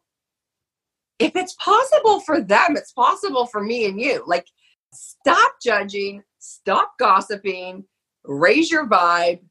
[1.19, 4.45] if it's possible for them it's possible for me and you like
[4.93, 7.85] stop judging stop gossiping.
[8.23, 9.41] Raise your vibe.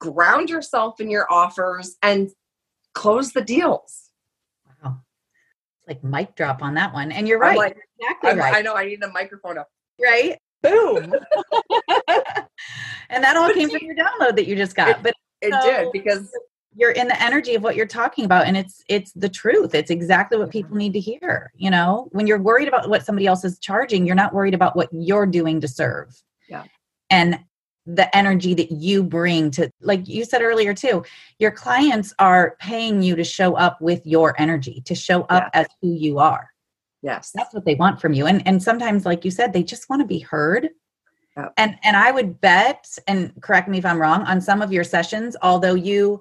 [0.00, 2.30] Ground yourself in your offers and
[2.94, 4.10] close the deals.
[4.82, 5.00] Wow.
[5.88, 7.12] Like mic drop on that one.
[7.12, 7.56] And you're right.
[7.56, 8.54] like, exactly right.
[8.54, 9.68] i know i need a microphone up.
[10.02, 10.38] Right?
[10.62, 11.14] Boom.
[13.10, 14.88] And that all came from your download that you just got.
[14.88, 16.30] It, but it so, did because
[16.74, 19.74] you're in the energy of what you're talking about and it's it's the truth.
[19.74, 20.78] It's exactly what people mm-hmm.
[20.78, 22.08] need to hear you know?
[22.12, 25.26] When you're worried about what somebody else is charging you're not worried about what you're
[25.26, 26.64] doing to serve yeah.
[27.10, 27.38] and
[27.86, 31.04] the energy that you bring to like you said earlier too
[31.38, 35.60] your clients are paying you to show up with your energy to show up yeah.
[35.60, 36.50] as who you are.
[37.02, 37.30] Yes.
[37.32, 38.26] That's what they want from you.
[38.26, 40.70] And and sometimes like you said they just want to be heard.
[41.58, 44.84] And and i would bet and correct me if i'm wrong on some of your
[44.84, 46.20] sessions although you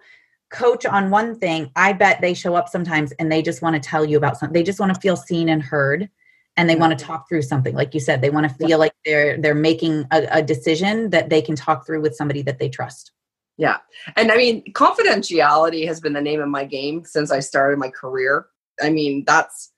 [0.55, 3.80] coach on one thing, I bet they show up sometimes and they just want to
[3.89, 4.53] tell you about something.
[4.53, 6.09] They just want to feel seen and heard
[6.58, 8.76] and they want to talk through something like you said they want to feel yeah.
[8.76, 12.60] like they're they're making a, a, decision that they can talk through with somebody that
[12.60, 13.12] they trust.
[13.58, 13.78] Yeah
[14.16, 17.89] and i mean confidentiality has been the name of my game since i started my
[17.89, 18.47] career.
[18.82, 19.72] I mean that's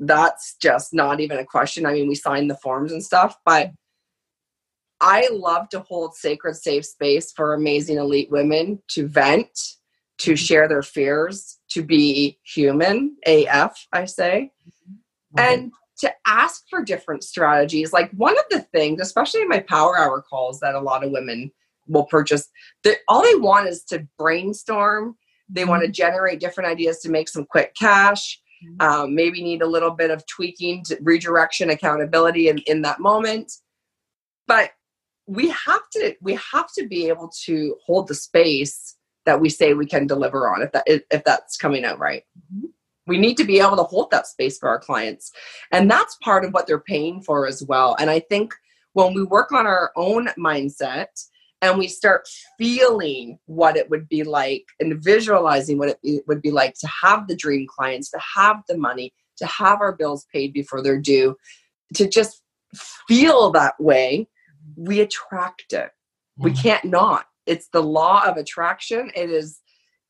[0.00, 1.86] that's just not even a question.
[1.86, 3.72] I mean we signed the forms and stuff but
[5.00, 9.56] i love to hold sacred safe space for amazing elite women to vent
[10.18, 14.50] to share their fears, to be human, AF, I say,
[15.36, 15.38] mm-hmm.
[15.38, 17.92] and to ask for different strategies.
[17.92, 21.10] Like one of the things, especially in my power hour calls that a lot of
[21.10, 21.50] women
[21.86, 22.48] will purchase,
[22.84, 25.16] that all they want is to brainstorm.
[25.48, 25.92] They want to mm-hmm.
[25.92, 28.40] generate different ideas to make some quick cash.
[28.80, 33.52] Um, maybe need a little bit of tweaking, to redirection, accountability in, in that moment.
[34.48, 34.72] But
[35.28, 38.96] we have to we have to be able to hold the space
[39.26, 42.66] that we say we can deliver on if that if that's coming out right mm-hmm.
[43.08, 45.32] We need to be able to hold that space for our clients.
[45.72, 47.96] And that's part of what they're paying for as well.
[47.98, 48.54] And i think
[48.92, 51.06] when we work on our own mindset
[51.60, 56.50] and we start feeling what it would be like and visualizing what it would be
[56.50, 60.52] like to have the dream clients to have the money to have our bills paid
[60.52, 61.36] before they're due
[61.94, 62.42] to just
[63.06, 64.28] feel that way
[64.76, 65.90] we attract it.
[66.36, 66.62] We mm.
[66.62, 67.26] can't not.
[67.46, 69.10] It's the law of attraction.
[69.14, 69.60] It is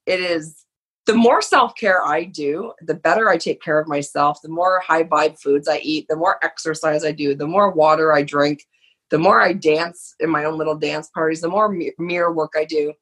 [0.07, 0.65] it is
[1.09, 5.03] the more self-care i do the better i take care of myself the more high
[5.03, 8.63] vibe foods i eat the more exercise i do the more water i drink
[9.09, 12.65] the more i dance in my own little dance parties the more mirror work i
[12.65, 12.93] do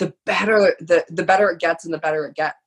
[0.00, 2.58] the better the the better it gets and the better it gets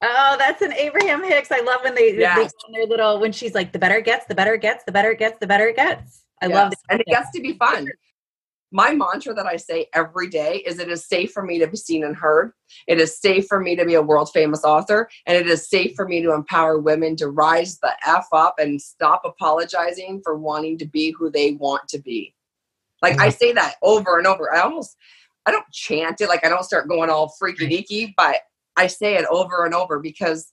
[0.00, 1.50] Oh, that's an Abraham Hicks.
[1.50, 2.52] I love when they, yes.
[2.52, 4.92] they their little when she's like, the better it gets, the better it gets, the
[4.92, 6.22] better it gets, the better it gets.
[6.40, 6.54] I yes.
[6.54, 6.78] love it.
[6.88, 7.88] And it gets to be fun
[8.70, 11.76] my mantra that I say every day is it is safe for me to be
[11.76, 12.52] seen and heard.
[12.86, 15.08] It is safe for me to be a world famous author.
[15.26, 18.80] And it is safe for me to empower women to rise the F up and
[18.80, 22.34] stop apologizing for wanting to be who they want to be.
[23.00, 24.52] Like I say that over and over.
[24.54, 24.96] I almost,
[25.46, 28.36] I don't chant it, like I don't start going all freaky deaky, but
[28.76, 30.52] I say it over and over because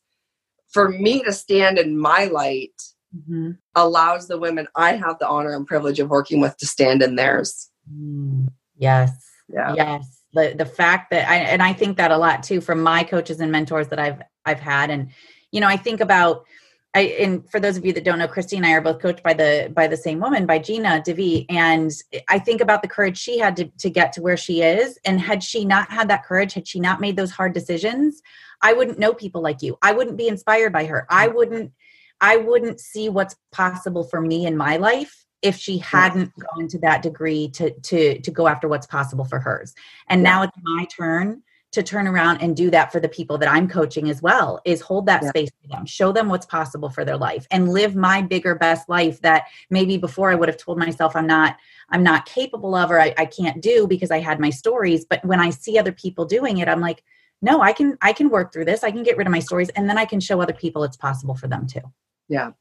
[0.72, 2.82] for me to stand in my light
[3.16, 3.52] mm-hmm.
[3.76, 7.16] allows the women I have the honor and privilege of working with to stand in
[7.16, 7.70] theirs.
[7.92, 9.12] Mm, yes.
[9.48, 9.74] Yeah.
[9.76, 10.24] Yes.
[10.34, 13.40] The the fact that I and I think that a lot too from my coaches
[13.40, 15.10] and mentors that I've I've had and
[15.52, 16.46] you know I think about
[16.94, 19.24] I and for those of you that don't know Christy and I are both coached
[19.24, 21.92] by the by the same woman by Gina DeVee and
[22.28, 25.22] I think about the courage she had to to get to where she is and
[25.22, 28.22] had she not had that courage had she not made those hard decisions
[28.62, 31.72] I wouldn't know people like you I wouldn't be inspired by her I wouldn't
[32.20, 36.80] I wouldn't see what's possible for me in my life if she hadn't gone to
[36.80, 39.74] that degree to to to go after what's possible for hers
[40.10, 40.30] and yeah.
[40.30, 41.42] now it's my turn
[41.76, 44.80] to turn around and do that for the people that I'm coaching as well is
[44.80, 45.30] hold that yeah.
[45.30, 48.88] space for them, show them what's possible for their life and live my bigger best
[48.88, 51.58] life that maybe before I would have told myself I'm not
[51.90, 55.04] I'm not capable of or I, I can't do because I had my stories.
[55.04, 57.04] But when I see other people doing it, I'm like,
[57.42, 58.82] no, I can I can work through this.
[58.82, 60.98] I can get rid of my stories and then I can show other people it's
[60.98, 61.82] possible for them too.
[62.28, 62.52] Yeah.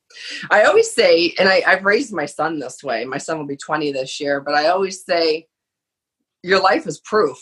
[0.50, 3.56] I always say, and I, I've raised my son this way, my son will be
[3.56, 5.48] 20 this year, but I always say,
[6.42, 7.38] your life is proof.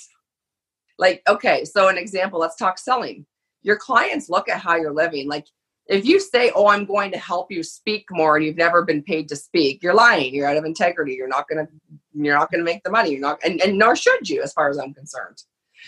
[0.98, 3.26] Like, okay, so an example, let's talk selling.
[3.62, 5.28] Your clients look at how you're living.
[5.28, 5.46] Like,
[5.86, 9.02] if you say, "Oh, I'm going to help you speak more," and you've never been
[9.02, 10.34] paid to speak, you're lying.
[10.34, 11.14] You're out of integrity.
[11.14, 11.66] You're not gonna.
[12.14, 13.10] You're not gonna make the money.
[13.10, 15.42] You're not, and, and nor should you, as far as I'm concerned.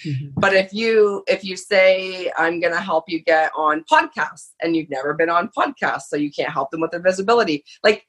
[0.04, 0.28] Mm-hmm.
[0.36, 4.76] But if you if you say I'm going to help you get on podcasts and
[4.76, 8.06] you've never been on podcasts, so you can't help them with their visibility, like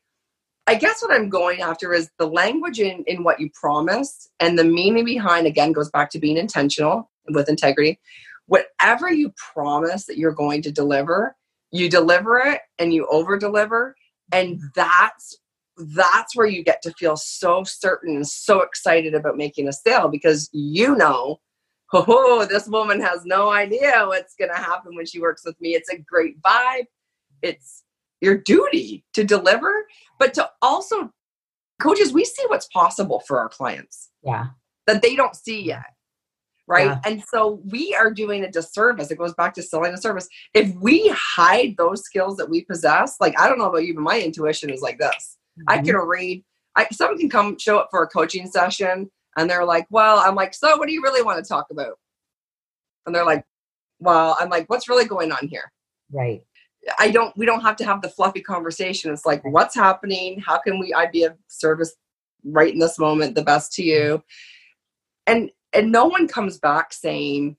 [0.67, 4.57] I guess what I'm going after is the language in in what you promised and
[4.57, 5.47] the meaning behind.
[5.47, 7.99] Again, goes back to being intentional with integrity.
[8.47, 11.35] Whatever you promise that you're going to deliver,
[11.71, 13.95] you deliver it and you over deliver
[14.31, 15.37] and that's
[15.77, 20.07] that's where you get to feel so certain and so excited about making a sale
[20.07, 21.39] because you know
[22.07, 25.69] oh this woman has no idea what's going to happen when she works with me
[25.69, 26.85] it's a great vibe
[27.41, 27.83] it's
[28.21, 29.85] your duty to deliver
[30.19, 31.11] but to also
[31.81, 34.47] coaches we see what's possible for our clients yeah
[34.87, 35.85] that they don't see yet
[36.67, 36.87] right?
[36.87, 36.99] Yeah.
[37.05, 39.11] And so we are doing a disservice.
[39.11, 40.27] It goes back to selling a service.
[40.53, 44.01] If we hide those skills that we possess, like I don't know about you, but
[44.01, 45.37] my intuition is like this.
[45.59, 45.79] Mm-hmm.
[45.79, 46.43] I can read.
[46.75, 50.35] I someone can come show up for a coaching session, and they're like, "Well," I'm
[50.35, 51.99] like, "So, what do you really want to talk about?"
[53.05, 53.45] And they're like,
[53.99, 55.71] "Well," I'm like, "What's really going on here?"
[56.11, 56.43] Right.
[56.99, 57.35] I don't.
[57.37, 59.11] We don't have to have the fluffy conversation.
[59.11, 60.39] It's like, what's happening?
[60.39, 60.93] How can we?
[60.93, 61.95] I be of service
[62.43, 64.23] right in this moment, the best to you.
[65.27, 67.57] And and no one comes back saying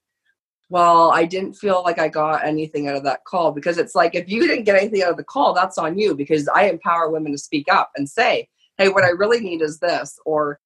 [0.68, 4.14] well i didn't feel like i got anything out of that call because it's like
[4.14, 7.10] if you didn't get anything out of the call that's on you because i empower
[7.10, 8.48] women to speak up and say
[8.78, 10.58] hey what i really need is this or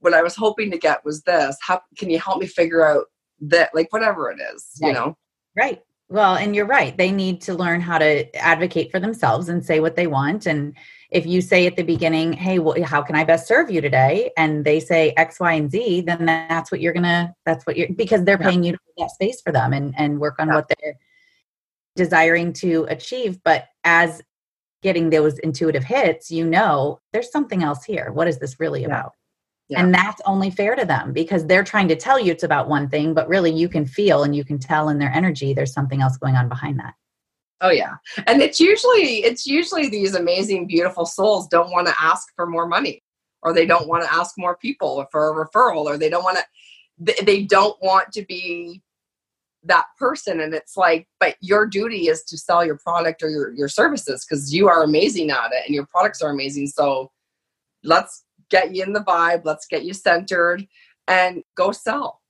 [0.00, 3.06] what i was hoping to get was this how can you help me figure out
[3.40, 4.88] that like whatever it is right.
[4.88, 5.16] you know
[5.56, 9.64] right well and you're right they need to learn how to advocate for themselves and
[9.64, 10.74] say what they want and
[11.10, 14.30] if you say at the beginning, hey, well, how can I best serve you today?
[14.36, 17.88] And they say X, Y, and Z, then that's what you're gonna, that's what you're,
[17.94, 18.72] because they're paying yeah.
[18.72, 20.54] you to get space for them and, and work on yeah.
[20.54, 20.94] what they're
[21.96, 23.42] desiring to achieve.
[23.42, 24.20] But as
[24.82, 28.12] getting those intuitive hits, you know, there's something else here.
[28.12, 28.88] What is this really yeah.
[28.88, 29.12] about?
[29.68, 29.82] Yeah.
[29.82, 32.88] And that's only fair to them because they're trying to tell you it's about one
[32.88, 36.00] thing, but really you can feel and you can tell in their energy there's something
[36.00, 36.94] else going on behind that.
[37.60, 37.96] Oh yeah.
[38.26, 42.66] And it's usually it's usually these amazing beautiful souls don't want to ask for more
[42.66, 43.02] money
[43.42, 46.38] or they don't want to ask more people for a referral or they don't want
[46.38, 48.82] to they don't want to be
[49.64, 53.52] that person and it's like but your duty is to sell your product or your,
[53.52, 57.10] your services because you are amazing at it and your products are amazing so
[57.82, 60.66] let's get you in the vibe let's get you centered
[61.08, 62.20] and go sell.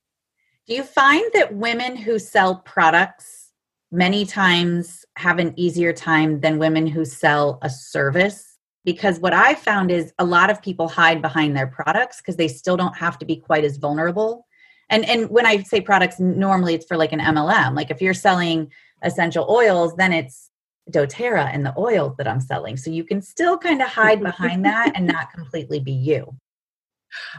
[0.67, 3.51] Do you find that women who sell products
[3.91, 8.57] many times have an easier time than women who sell a service?
[8.85, 12.47] Because what i found is a lot of people hide behind their products because they
[12.47, 14.47] still don't have to be quite as vulnerable.
[14.89, 18.15] And and when i say products normally it's for like an mlm like if you're
[18.15, 18.71] selling
[19.03, 20.48] essential oils then it's
[20.89, 24.65] doterra and the oils that i'm selling so you can still kind of hide behind
[24.65, 26.35] that and not completely be you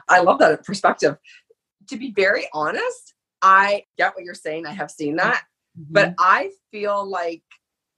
[0.09, 1.17] i love that perspective
[1.89, 5.43] to be very honest i get what you're saying i have seen that
[5.79, 5.93] Mm-hmm.
[5.93, 7.43] But I feel like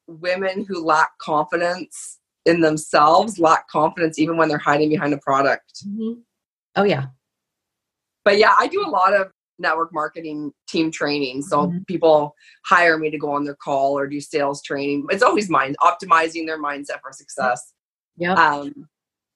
[0.06, 5.86] women who lack confidence in themselves lack confidence even when they're hiding behind a product.
[5.86, 6.20] Mm-hmm.
[6.76, 7.06] Oh, yeah.
[8.24, 9.30] But yeah, I do a lot of
[9.62, 11.42] network marketing team training.
[11.42, 11.78] So mm-hmm.
[11.86, 12.34] people
[12.66, 15.06] hire me to go on their call or do sales training.
[15.10, 17.72] It's always mind optimizing their mindset for success.
[18.16, 18.34] Yeah.
[18.34, 18.88] Um,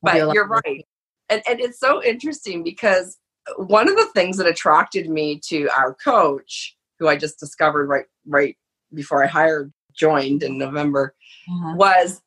[0.03, 0.85] but you're right.
[1.29, 3.17] And, and it's so interesting because
[3.57, 8.07] one of the things that attracted me to our coach who I just discovered right
[8.27, 8.57] right
[8.95, 11.15] before I hired joined in November
[11.49, 11.75] uh-huh.
[11.77, 12.23] was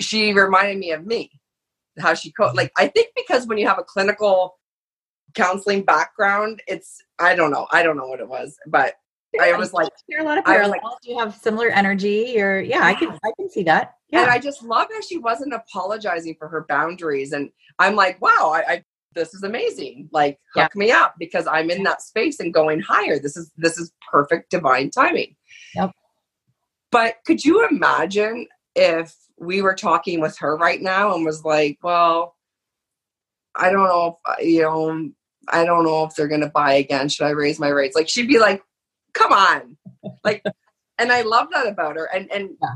[0.00, 1.30] she reminded me of me
[1.98, 4.57] how she co- like I think because when you have a clinical
[5.34, 8.94] counseling background it's I don't know I don't know what it was but
[9.40, 10.70] I was like are a lot of parallels.
[10.82, 12.40] like, you have similar energy.
[12.40, 13.94] Or yeah I can I can see that.
[14.10, 14.22] Yeah.
[14.22, 18.52] and I just love how she wasn't apologizing for her boundaries and I'm like wow
[18.54, 20.08] I, I this is amazing.
[20.12, 20.78] Like hook yeah.
[20.78, 23.18] me up because i'm in that space and going higher.
[23.18, 25.36] This is this is perfect divine timing.
[25.74, 25.92] Yep.
[26.90, 31.78] but could you imagine if we were talking with her right now and was like
[31.82, 32.36] well
[33.54, 35.10] i don't know if uh, you know
[35.52, 38.08] i don't know if they're going to buy again should i raise my rates like
[38.08, 38.62] she'd be like
[39.14, 39.76] come on
[40.24, 40.42] like
[40.98, 42.74] and i love that about her and and yeah.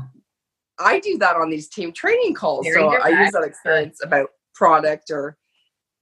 [0.79, 4.29] i do that on these team training calls Very so i use that experience about
[4.55, 5.37] product or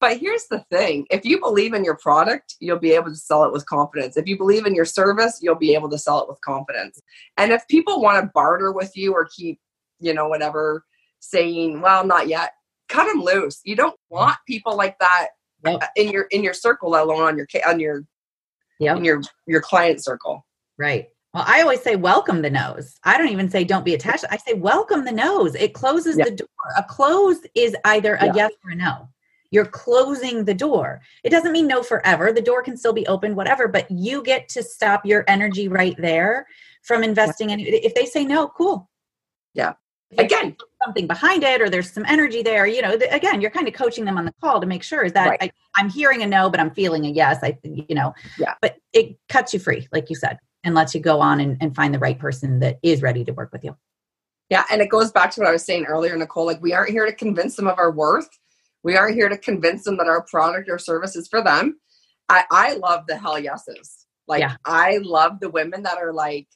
[0.01, 3.43] but here's the thing if you believe in your product, you'll be able to sell
[3.43, 4.17] it with confidence.
[4.17, 6.99] If you believe in your service, you'll be able to sell it with confidence.
[7.37, 9.59] And if people want to barter with you or keep,
[9.99, 10.83] you know, whatever,
[11.19, 12.53] saying, well, not yet,
[12.89, 13.61] cut them loose.
[13.63, 15.27] You don't want people like that
[15.65, 15.83] yep.
[15.83, 18.03] Uh, in your in your circle, let alone on your on your
[18.79, 18.97] yep.
[18.97, 20.45] in your your client circle.
[20.77, 21.07] Right.
[21.33, 22.95] Well, I always say welcome the noes.
[23.05, 24.25] I don't even say don't be attached.
[24.29, 25.55] I say welcome the noes.
[25.55, 26.25] It closes Yeah.
[26.25, 26.47] the door.
[26.77, 29.07] A close is either a yes or a no.
[29.51, 31.01] You're closing the door.
[31.23, 32.31] It doesn't mean no forever.
[32.31, 35.95] The door can still be open, whatever, but you get to stop your energy right
[35.97, 36.47] there
[36.83, 38.89] from investing in if they say no, cool.
[39.53, 39.73] Yeah.
[40.17, 43.67] Again, something behind it or there's some energy there you know th- again you're kind
[43.67, 45.43] of coaching them on the call to make sure is that Right.
[45.43, 48.55] I, i'm hearing a no but i'm feeling a yes i you know Yeah.
[48.61, 51.75] but it cuts you free like you said and lets you go on and, and
[51.75, 53.75] find the right person that is ready to work with you
[54.49, 56.45] Yeah, and it goes back to what I was saying earlier, Nicole.
[56.45, 58.27] Like, we aren't here to convince them of our worth.
[58.83, 61.79] We aren't here to convince them that our product or service is for them.
[62.27, 64.05] I, I love the hell yeses.
[64.27, 64.55] Like, Yeah.
[64.65, 66.47] I love the women that are like,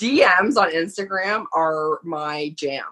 [0.00, 2.84] DMs on Instagram are my jam.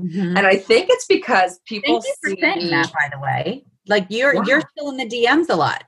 [0.00, 0.36] Mm-hmm.
[0.36, 3.64] And I think it's because people thank you for see saying that by the way
[3.88, 4.42] like you're Yeah.
[4.46, 5.82] you're still in the dms a lot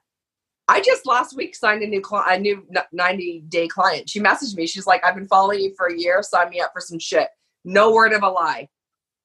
[0.67, 4.09] I just last week signed a new cli a new 90 day client.
[4.09, 4.69] She messaged me.
[4.69, 6.23] She's like, I've been following you for a year.
[6.23, 7.27] Sign me up for some shit.
[7.65, 8.69] No word of a lie.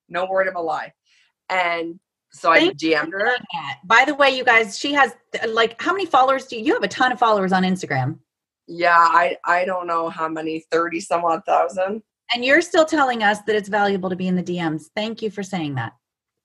[0.10, 0.92] No word of a lie.
[1.50, 2.00] And
[2.32, 3.30] so I Thank DM'd her.
[3.84, 5.14] By the way you guys she has
[5.48, 8.18] like how many followers do you you have a ton of followers on instagram
[8.68, 12.02] Yeah, I I don't know how many, 30 some odd thousand.
[12.34, 15.30] and you're still telling us that it's valuable to be in the dms thank you
[15.30, 15.94] for saying that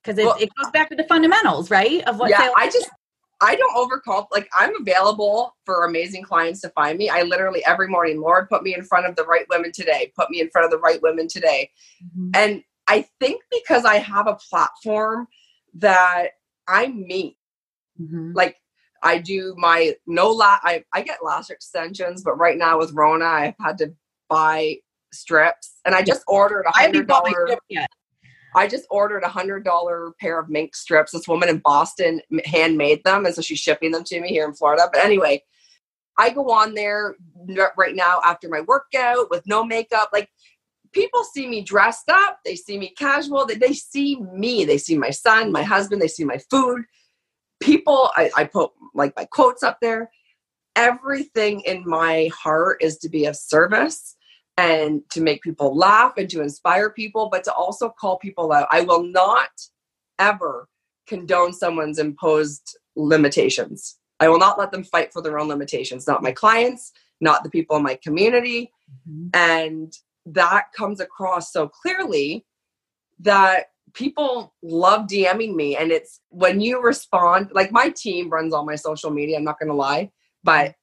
[0.03, 2.66] because it, Well- it goes back to the fundamentals right of what yeah, sales I
[2.66, 2.91] just
[3.43, 7.09] I don't overcall like I'm available for amazing clients to find me.
[7.09, 10.12] I literally every morning, Lord, put me in front of the right women today.
[10.14, 11.71] Put me in front of the right women today.
[12.05, 12.37] Mhm.
[12.37, 15.27] And I think because I have a platform
[15.77, 16.33] that
[16.68, 17.39] I'm me.
[17.99, 18.35] Mhm.
[18.35, 18.60] like
[19.03, 23.25] I do my no la I, I get lash extensions, but right now with Rona,
[23.25, 23.95] I've had to
[24.29, 24.77] buy
[25.13, 27.49] strips, and I just ordered a hundred dollar.
[28.55, 31.13] I just ordered a hundred dollar pair of mink strips.
[31.13, 34.55] This woman in Boston handmade them, and so she's shipping them to me here in
[34.55, 34.89] Florida.
[34.93, 35.43] But anyway,
[36.19, 37.15] I go on there
[37.77, 40.11] right now after my workout with no makeup.
[40.13, 40.29] Like
[40.93, 44.65] people see me dressed up, they see me casual, they, they see me.
[44.65, 46.83] They see my son, my husband, they see my food.
[47.61, 50.11] People, I, I put like my quotes up there.
[50.77, 54.17] Everything in my heart is to be of service
[54.57, 58.69] and to make people laugh and to inspire people, but to also call people out.
[58.71, 59.51] I will not
[60.19, 60.69] ever
[61.07, 63.99] condone someone's imposed limitations.
[64.21, 67.51] I will not let them fight for their own limitations, not my clients, not the
[67.51, 68.71] people in my community.
[69.09, 69.31] Mhm.
[69.35, 72.47] And that comes across so clearly
[73.21, 75.76] that people love DMing me.
[75.76, 79.59] And it's when you respond, like my team runs all my social media, I'm not
[79.59, 80.11] going to lie,
[80.45, 80.74] but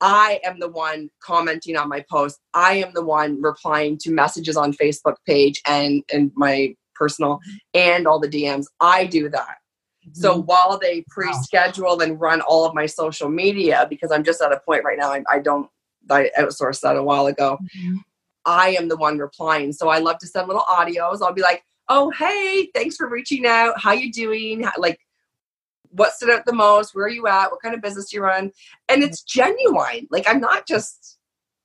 [0.00, 2.38] I am the one commenting on my post.
[2.52, 7.40] I am the one replying to messages on Facebook page and and my personal
[7.72, 8.66] and all the DMs.
[8.80, 9.56] I do that.
[10.12, 10.46] So Mhm.
[10.46, 14.60] while they pre-schedule and run all of my social media, because I'm just at a
[14.60, 15.68] point right now, I, I don't,
[16.10, 17.58] I outsourced that a while ago.
[17.78, 17.96] Mhm.
[18.44, 19.72] I am the one replying.
[19.72, 21.22] So I love to send little audios.
[21.22, 23.80] I'll be like, "Oh, hey, thanks for reaching out.
[23.80, 24.62] How you doing?
[24.62, 25.00] How- Like,
[25.90, 26.94] what stood out the most?
[26.94, 27.50] Where are you at?
[27.50, 28.52] What kind of business do you run?"
[28.88, 29.08] And mm-hmm.
[29.08, 30.08] it's genuine.
[30.10, 31.18] Like, I'm not just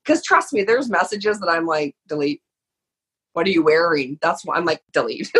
[0.03, 2.41] because trust me, there's messages that I'm like, delete.
[3.33, 4.17] What are you wearing?
[4.21, 5.31] That's why I'm like, delete.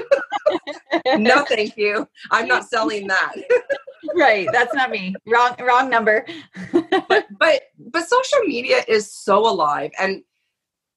[1.18, 2.08] no, thank you.
[2.30, 3.34] I'm not selling that.
[4.16, 4.48] right.
[4.52, 5.16] That's not me.
[5.26, 5.56] Wrong.
[5.60, 6.26] Wrong number.
[6.72, 10.24] but but but social media is so alive and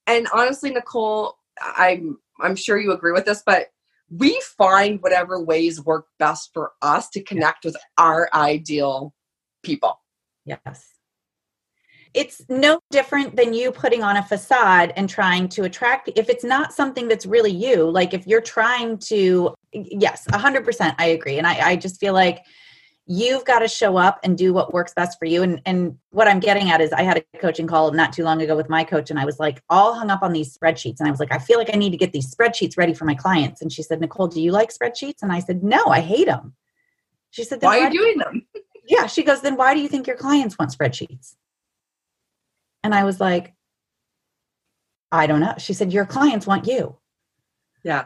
[0.06, 1.36] and honestly nicole
[1.76, 3.68] i'm i'm sure you agree with this but
[4.10, 9.14] we find whatever ways work best for us to connect with our ideal
[9.62, 10.00] people
[10.44, 10.92] yes.
[12.14, 16.10] It's no different than you putting on a facade and trying to attract.
[16.14, 21.06] If it's not something that's really you, like if you're trying to, yes, 100%, I
[21.06, 21.38] agree.
[21.38, 22.44] And I, I just feel like
[23.06, 25.42] you've got to show up and do what works best for you.
[25.42, 28.40] And, and what I'm getting at is I had a coaching call not too long
[28.40, 31.00] ago with my coach, and I was like all hung up on these spreadsheets.
[31.00, 33.04] And I was like, I feel like I need to get these spreadsheets ready for
[33.04, 33.60] my clients.
[33.60, 35.22] And she said, Nicole, do you like spreadsheets?
[35.22, 36.54] And I said, No, I hate them.
[37.32, 38.46] She said, then why are you doing them
[38.88, 41.34] yeah she goes then why do you think your clients want spreadsheets
[42.84, 43.54] and i was like
[45.10, 46.96] i don't know she said your clients want you
[47.82, 48.04] Yeah.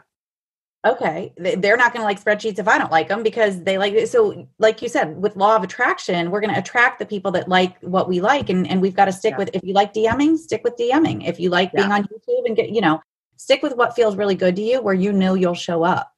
[0.87, 3.93] Okay they're not going to like spreadsheets if i don't like them because they like
[3.93, 4.09] it.
[4.09, 7.47] so like you said with law of attraction we're going to attract the people that
[7.49, 9.37] like what we like and, and we've got to stick Yeah.
[9.39, 12.55] with if you like dming stick with dming if you like being on youtube and
[12.55, 13.01] get you know
[13.37, 16.11] stick with what feels really good to you where you know you'll show up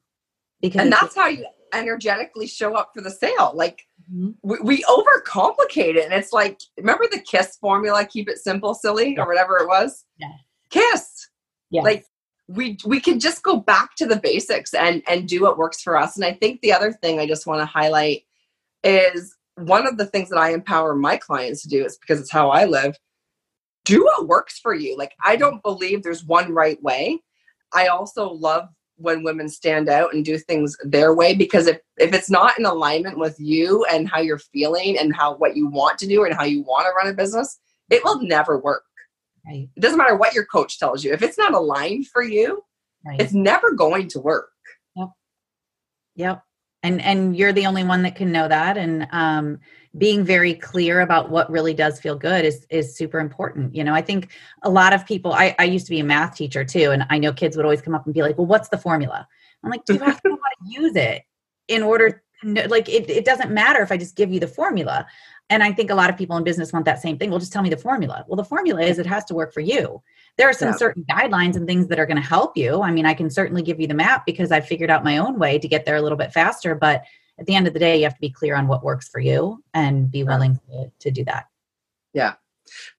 [0.62, 4.34] because and that's how you energetically show up for the sale like Mhm.
[4.42, 9.14] we, we overcomplicate it and it's like remember the kiss formula keep it simple silly
[9.16, 9.22] Yeah.
[9.24, 10.30] or whatever it was Yeah.
[10.72, 11.28] kiss
[11.70, 11.84] Yes.
[11.84, 12.06] like
[12.50, 15.96] we we can just go back to the basics and and do what works for
[15.96, 18.24] us and i think the other thing i just want to highlight
[18.84, 22.32] is one of the things that i empower my clients to do is because it's
[22.32, 22.96] how i live
[23.90, 24.96] do what works for you.
[24.96, 27.20] Like, I don't believe there's one right way.
[27.74, 32.14] I also love when women stand out and do things their way because if, if
[32.14, 35.98] it's not in alignment with you and how you're feeling and how what you want
[36.00, 38.84] to do and how you want to run a business, it will never work.
[39.46, 39.70] Right.
[39.76, 41.14] It doesn't matter what your coach tells you.
[41.14, 42.64] If it's not aligned for you,
[43.06, 43.20] right.
[43.20, 44.50] it's never going to work.
[44.96, 45.10] Yep.
[46.16, 46.44] Yep
[46.84, 49.60] and and you're the only one that can know that and um,
[49.98, 53.94] being very clear about what really does feel good is is super important you know
[53.94, 54.30] i think
[54.64, 57.18] a lot of people I, I used to be a math teacher too and i
[57.18, 59.28] know kids would always come up and be like well what's the formula
[59.64, 61.24] i'm like do you have to know how to use it
[61.68, 65.06] in order to, like it, it doesn't matter if i just give you the formula
[65.50, 67.54] and i think a lot of people in business want that same thing well just
[67.54, 70.02] tell me the formula well the formula is it has to work for you
[70.40, 70.76] there are some yeah.
[70.76, 72.82] certain guidelines and things that are going to help you.
[72.82, 75.38] I mean, I can certainly give you the map because I've figured out my own
[75.38, 76.76] way to get there a little bit faster.
[76.76, 77.04] But
[77.38, 79.20] at the end of the day, you have to be clear on what works for
[79.20, 81.48] you and be willing to, to do that.
[82.14, 82.36] Yeah.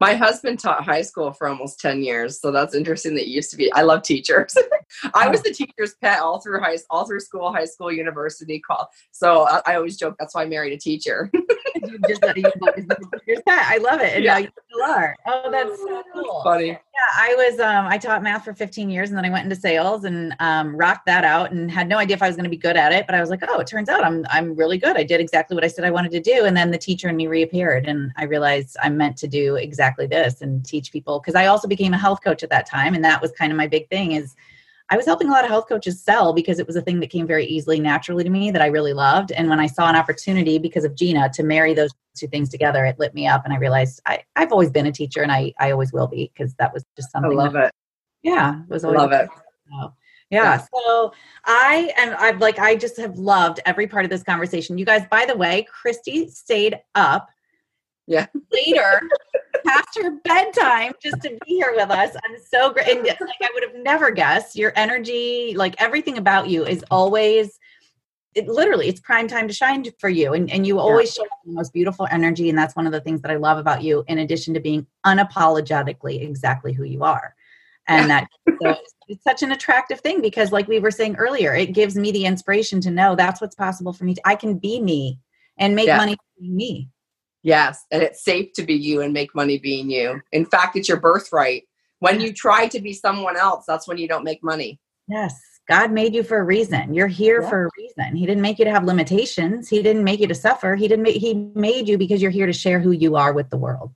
[0.01, 2.41] My husband taught high school for almost 10 years.
[2.41, 3.73] So that's interesting that you used to be.
[3.73, 4.57] I love teachers.
[5.15, 8.89] I was the teacher's pet all through high all through school, high school, university, call.
[9.13, 11.31] So I, I always joke that's why I married a teacher.
[11.35, 14.15] you just, I love it.
[14.15, 14.33] And yeah.
[14.33, 15.17] now you still are.
[15.27, 16.43] Oh, that's so cool.
[16.43, 16.69] Funny.
[16.69, 16.79] Yeah,
[17.15, 20.05] I was um I taught math for 15 years and then I went into sales
[20.05, 22.57] and um rocked that out and had no idea if I was going to be
[22.57, 24.97] good at it, but I was like, "Oh, it turns out I'm I'm really good.
[24.97, 27.17] I did exactly what I said I wanted to do." And then the teacher in
[27.17, 31.35] me reappeared and I realized I'm meant to do exactly this and teach people because
[31.35, 33.67] I also became a health coach at that time and that was kind of my
[33.67, 34.35] big thing is
[34.93, 37.11] I was helping a lot of health coaches sell because it was a thing that
[37.11, 39.31] came very easily, naturally to me that I really loved.
[39.31, 42.85] And when I saw an opportunity because of Gina to marry those two things together,
[42.85, 43.45] it lit me up.
[43.45, 46.33] And I realized I, I've always been a teacher and I, I always will be
[46.35, 47.31] because that was just something.
[47.31, 47.73] I love that, it.
[48.25, 48.63] Yeah.
[48.69, 49.29] Was always love it.
[49.73, 49.93] Oh,
[50.29, 50.43] yeah.
[50.43, 50.67] yeah.
[50.75, 51.13] So
[51.45, 54.77] I am I've like I just have loved every part of this conversation.
[54.77, 57.29] You guys, by the way, Christy stayed up
[58.07, 59.01] yeah later
[59.67, 62.17] past her bedtime just to be here with us.
[62.25, 62.89] I'm so great.
[62.89, 67.59] And like I would have never guessed your energy, like everything about you is always
[68.37, 71.25] it literally it's prime time to shine for you and, and you always yeah.
[71.25, 73.83] show the most beautiful energy and that's one of the things that i love about
[73.83, 77.35] you in addition to being unapologetically exactly who you are
[77.89, 78.21] and yeah.
[78.47, 78.77] that so
[79.09, 82.25] it's, such an attractive thing because like we were saying earlier it gives me the
[82.25, 85.19] inspiration to know that's what's possible for me to, i can be me
[85.59, 85.97] and make yeah.
[85.97, 86.89] money being me
[87.43, 90.21] Yes, and it's safe to be you and make money being you.
[90.33, 91.65] In fact, it's your birthright.
[92.01, 94.79] When you try to be someone else, that's when you don't make money.
[95.09, 95.39] Yes.
[95.69, 96.95] God made you for a reason.
[96.95, 97.49] You're here yeah.
[97.49, 98.17] for a reason.
[98.17, 99.69] He didn't make you to have limitations.
[99.69, 100.75] He didn't make you to suffer.
[100.75, 103.51] He didn't make he made you because you're here to share who you are with
[103.51, 103.93] the world.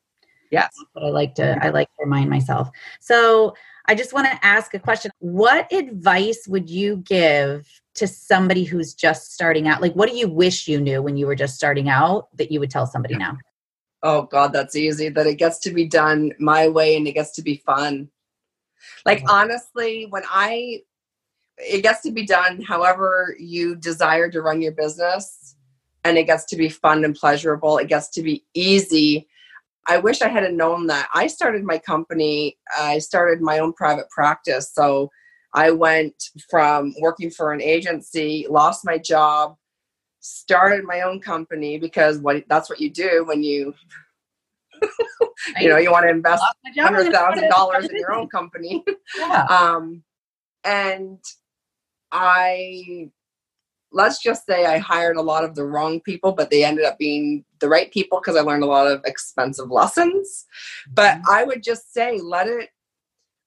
[0.50, 0.70] Yes.
[0.76, 2.70] That's what I like to I like to remind myself.
[3.00, 3.54] So
[3.86, 5.10] I just want to ask a question.
[5.18, 9.80] What advice would you give to somebody who's just starting out?
[9.80, 12.60] Like, what do you wish you knew when you were just starting out that you
[12.60, 13.36] would tell somebody now?
[14.02, 15.08] Oh, God, that's easy.
[15.08, 18.08] That it gets to be done my way and it gets to be fun.
[19.06, 19.30] Like, mm-hmm.
[19.30, 20.82] honestly, when I,
[21.58, 25.56] it gets to be done however you desire to run your business
[26.02, 29.28] and it gets to be fun and pleasurable, it gets to be easy
[29.86, 31.08] I wish I had known that.
[31.14, 34.70] I started my company, I started my own private practice.
[34.72, 35.10] So
[35.54, 39.56] I went from working for an agency, lost my job,
[40.20, 43.74] started my own company because what that's what you do when you
[45.60, 46.42] you know you want to invest
[46.78, 48.84] hundred thousand dollars in your own company.
[49.16, 49.44] Yeah.
[49.44, 50.02] um,
[50.64, 51.18] and
[52.10, 53.10] I
[53.92, 56.98] let's just say I hired a lot of the wrong people, but they ended up
[56.98, 60.46] being the right people because I learned a lot of expensive lessons.
[60.92, 61.30] But mm-hmm.
[61.30, 62.70] I would just say let it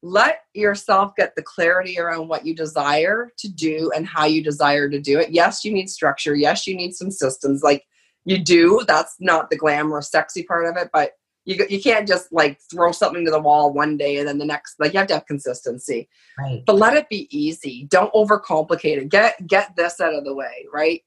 [0.07, 4.89] let yourself get the clarity around what you desire to do and how you desire
[4.89, 5.31] to do it.
[5.31, 6.35] Yes, you need structure.
[6.35, 7.61] Yes, you need some systems.
[7.61, 7.83] Like
[8.25, 8.83] you do.
[8.87, 11.11] That's not the glamorous, sexy part of it, but
[11.43, 14.45] you you can't just like throw something to the wall one day and then the
[14.45, 18.97] next like you have to have consistency right but let it be easy don't overcomplicate
[18.97, 21.03] it get get this out of the way right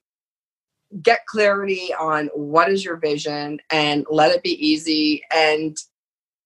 [1.03, 5.77] get clarity on what is your vision and let it be easy and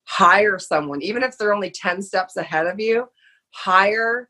[0.05, 3.07] hire someone even if they're only 10 steps ahead of you
[3.51, 4.29] hire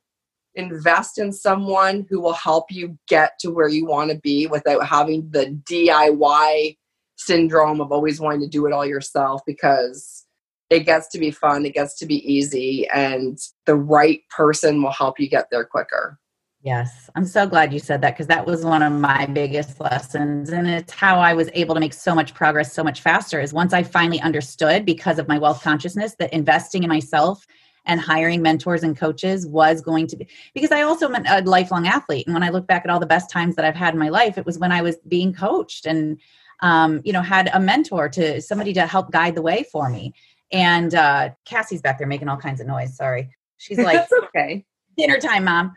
[0.56, 4.86] invest in someone who will help you get to where you want to be without
[4.86, 6.78] having the DIY
[7.18, 10.26] syndrome of always wanting to do it all yourself because
[10.70, 14.92] it gets to be fun, it gets to be easy, and the right person will
[14.92, 16.20] help you get there quicker.
[16.66, 20.50] Yes, I'm so glad you said that because that was one of my biggest lessons.
[20.50, 23.40] And it's how I was able to make so much progress so much faster.
[23.40, 27.46] Is once I finally understood because of my wealth consciousness that investing in myself
[27.86, 31.86] and hiring mentors and coaches was going to be because I also am a lifelong
[31.86, 32.26] athlete.
[32.26, 34.10] And when I look back at all the best times that I've had in my
[34.10, 36.20] life, it was when I was being coached and
[36.62, 40.16] um, you know, had a mentor to somebody to help guide the way for me.
[40.52, 42.96] And uh, Cassie's back there making all kinds of noise.
[42.98, 43.30] Sorry.
[43.58, 44.66] She's like, okay.
[44.98, 45.76] dinner time, mom.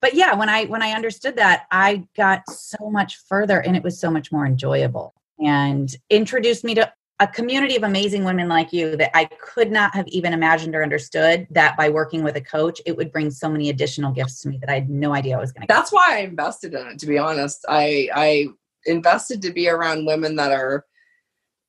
[0.00, 3.82] But yeah, when I when I understood that, I got so much further and it
[3.82, 8.74] was so much more enjoyable and introduced me to a community of amazing women like
[8.74, 12.42] you that I could not have even imagined or understood that by working with a
[12.42, 15.36] coach, it would bring so many additional gifts to me that I had no idea
[15.36, 15.72] I was going to.
[15.72, 16.98] That's why I invested in it.
[16.98, 18.46] To be honest, I I
[18.84, 20.84] invested to be around women that are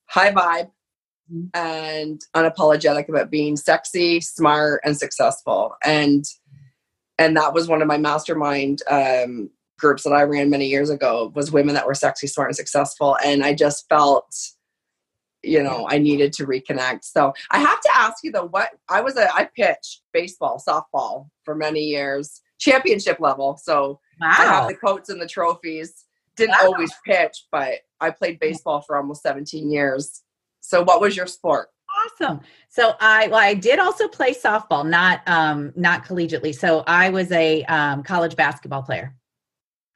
[0.07, 0.71] high vibe
[1.33, 1.49] Mhm.
[1.53, 5.75] and unapologetic about being sexy, smart, and successful.
[5.83, 6.23] And
[7.19, 9.49] and that was one of my mastermind um,
[9.79, 11.31] groups that I ran many years ago.
[11.35, 13.17] Was women that were sexy, smart, and successful.
[13.23, 14.35] And I just felt,
[15.43, 17.03] you know, I needed to reconnect.
[17.03, 21.29] So I have to ask you though, what I was a I pitched baseball, softball
[21.43, 23.57] for many years, championship level.
[23.61, 26.05] So I have the coats and the trophies.
[26.35, 26.73] Didn't Wow.
[26.73, 30.21] always pitch, but I played baseball for almost 17 years.
[30.61, 31.69] So what was your sport?
[31.97, 32.41] Awesome.
[32.69, 36.53] So I well, I did also play softball, not um not collegiately.
[36.53, 39.15] So I was a um, college basketball player.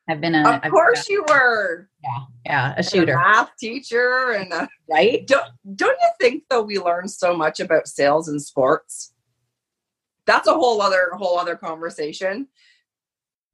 [0.10, 1.90] I've been a Of I've been course you were.
[2.04, 2.20] Yeah.
[2.46, 5.26] yeah, a A shooter, math teacher and a, right?
[5.28, 5.46] don't,
[5.76, 9.14] don't you think though we learn so much about sales and sports?
[10.26, 12.48] That's a whole other whole other conversation.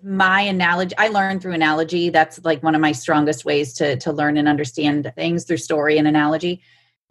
[0.04, 4.12] my analogy i learn through analogy that's like one of my strongest ways to to
[4.12, 6.62] learn and understand things through story and analogy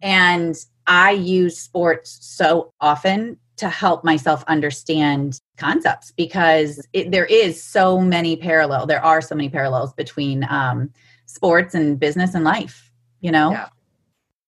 [0.01, 7.61] and i use sports so often to help myself understand concepts because it, there is
[7.63, 10.91] so many parallel there are so many parallels between um,
[11.25, 12.91] sports and business and life
[13.21, 13.69] you know Yeah.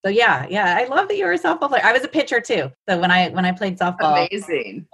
[0.05, 2.71] so yeah yeah i love that you're a softball player i was a pitcher too
[2.87, 4.85] so when i when i played softball Amazing.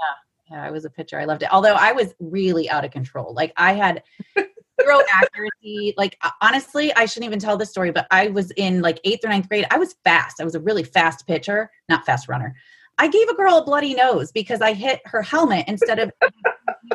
[0.49, 1.19] yeah, I was a pitcher.
[1.19, 1.49] I loved it.
[1.51, 3.33] Although I was really out of control.
[3.33, 4.03] Like I had
[4.81, 5.93] zero accuracy.
[5.97, 9.29] Like honestly, I shouldn't even tell this story, but I was in like eighth or
[9.29, 9.65] ninth grade.
[9.71, 10.41] I was fast.
[10.41, 12.55] I was a really fast pitcher, not fast runner.
[12.97, 16.11] I gave a girl a bloody nose because I hit her helmet instead of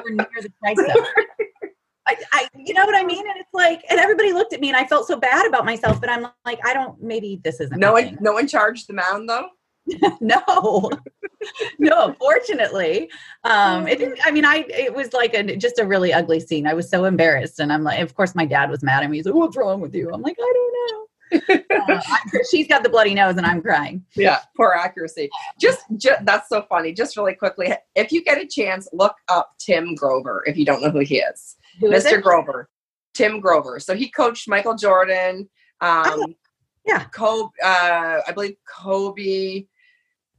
[0.06, 1.06] near the tricep.
[2.06, 3.20] I, I, you know what I mean?
[3.28, 6.00] And it's like, and everybody looked at me, and I felt so bad about myself.
[6.00, 7.00] But I'm like, I don't.
[7.00, 7.78] Maybe this isn't.
[7.78, 8.18] No one thing.
[8.20, 9.48] no one charged the mound though.
[10.20, 10.90] no
[11.78, 13.10] no fortunately
[13.44, 16.66] um it didn't i mean i it was like a just a really ugly scene
[16.66, 19.16] i was so embarrassed and i'm like of course my dad was mad at me
[19.16, 21.06] he's like what's wrong with you i'm like i don't know
[21.76, 22.00] uh,
[22.50, 25.30] she's got the bloody nose and i'm crying Yeah, poor accuracy.
[25.60, 26.92] Just, ju- that's so funny.
[26.92, 30.82] Just really quickly, if you get a chance, look up Tim Grover if you don't
[30.82, 31.54] know who he is.
[31.78, 32.18] Who is Mr.
[32.18, 32.24] it?
[32.24, 32.68] Grover,
[33.14, 33.78] Tim Grover.
[33.78, 35.48] So he coached Michael Jordan.
[35.80, 36.34] Um, Oh,
[36.90, 37.04] yeah.
[37.04, 39.64] Kobe, uh, I believe Kobe.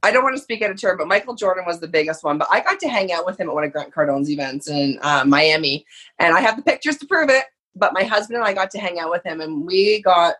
[0.02, 2.36] I don't want to speak out of turn, but Michael Jordan was the biggest one.
[2.36, 4.98] But I got to hang out with him at one of Grant Cardone's events in
[5.02, 5.86] uh, Miami,
[6.18, 7.44] and I have the pictures to prove it.
[7.74, 10.34] But my husband and I got to hang out with him, and we got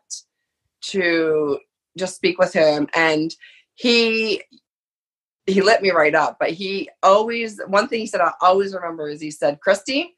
[0.83, 1.59] to
[1.97, 3.35] just speak with him, and
[3.75, 4.43] he
[5.47, 6.37] he lit me right up.
[6.39, 10.17] But he always one thing he said I always remember is he said, "Christy,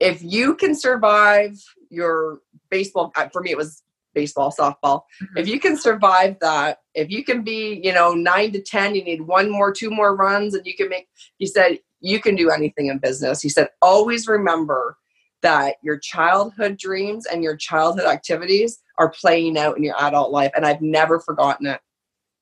[0.00, 3.82] if you can survive your baseball, uh, for me it was
[4.14, 5.02] baseball, softball.
[5.22, 5.38] Mhm.
[5.38, 9.04] If you can survive that, if you can be, you know, nine to ten, you
[9.04, 11.08] need one more, two more runs, and you can make."
[11.38, 14.96] He said, "You can do anything in business." He said, "Always remember."
[15.42, 20.50] That your childhood dreams and your childhood activities are playing out in your adult life.
[20.56, 21.80] And I've never forgotten it.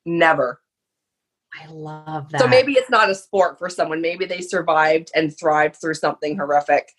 [0.07, 0.61] Never.
[1.61, 4.01] i love that So maybe it's not a sport for someone.
[4.01, 6.93] Maybe they survived and thrived through something horrific.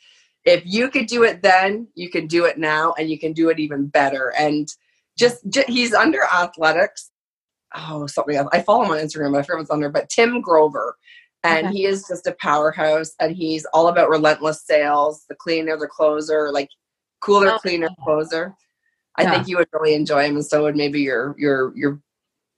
[0.45, 3.49] If you could do it then, you can do it now and you can do
[3.49, 4.33] it even better.
[4.37, 4.67] And
[5.17, 7.11] just, ju- he's under athletics.
[7.75, 8.49] Oh, something else.
[8.51, 10.97] I follow him on Instagram, I forget what's under, but Tim Grover.
[11.45, 11.75] And Okay.
[11.77, 16.51] he is just a powerhouse and he's all about relentless sales, the cleaner, the closer,
[16.51, 16.69] like
[17.21, 18.55] cooler, Oh, cleaner, closer.
[19.17, 19.31] I Yeah.
[19.31, 22.01] think you would really enjoy him and so would maybe your your your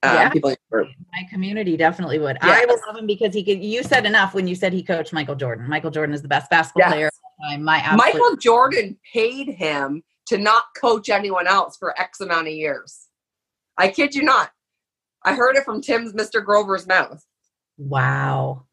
[0.06, 0.30] uh, Yeah.
[0.30, 0.95] people in your group.
[1.14, 2.62] my community definitely would Yes.
[2.62, 5.14] i will love him because he could you said enough when you said he coached
[5.14, 6.93] michael jordan michael jordan is the best basketball Yes.
[6.93, 12.47] player of my Michael Jordan paid him to not coach anyone else for X amount
[12.47, 13.08] of years.
[13.78, 14.51] I kid you not.
[15.24, 16.43] I heard it from Tim's Mr.
[16.43, 17.22] Grover's mouth.
[17.78, 18.64] wow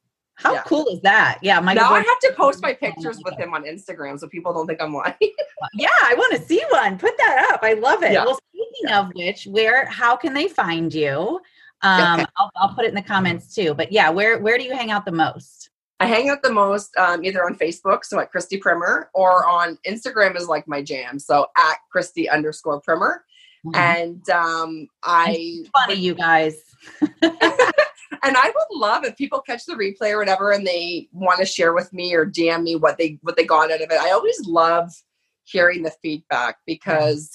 [0.43, 0.63] how Yeah.
[0.67, 3.65] cool is that yeah michael now I have to post my pictures with him on
[3.65, 5.15] Instagram so people don't think I'm lying.
[5.75, 6.99] Yeah, I want to see one.
[6.99, 7.61] Put that up.
[7.63, 8.13] I love it.
[8.13, 8.25] Yeah.
[8.25, 11.41] Well, speaking of which, where how can they find you?
[11.83, 12.27] Um, Okay.
[12.37, 13.75] I'll, I'll put it in the comments too.
[13.75, 15.71] But yeah, where where do you hang out the most?
[16.01, 19.79] I hang out the most um, either on Facebook, so at Christy Primer, or on
[19.87, 21.19] Instagram is like my jam.
[21.21, 23.25] So at Christy underscore Primer.
[23.65, 23.77] Mhm.
[23.77, 26.57] And um, I Funny, you guys.
[28.23, 31.47] and I would love if people catch the replay or whatever and they want to
[31.47, 34.01] share with me or DM me what they what they got out of it.
[34.01, 34.93] I always love
[35.45, 37.31] hearing the feedback because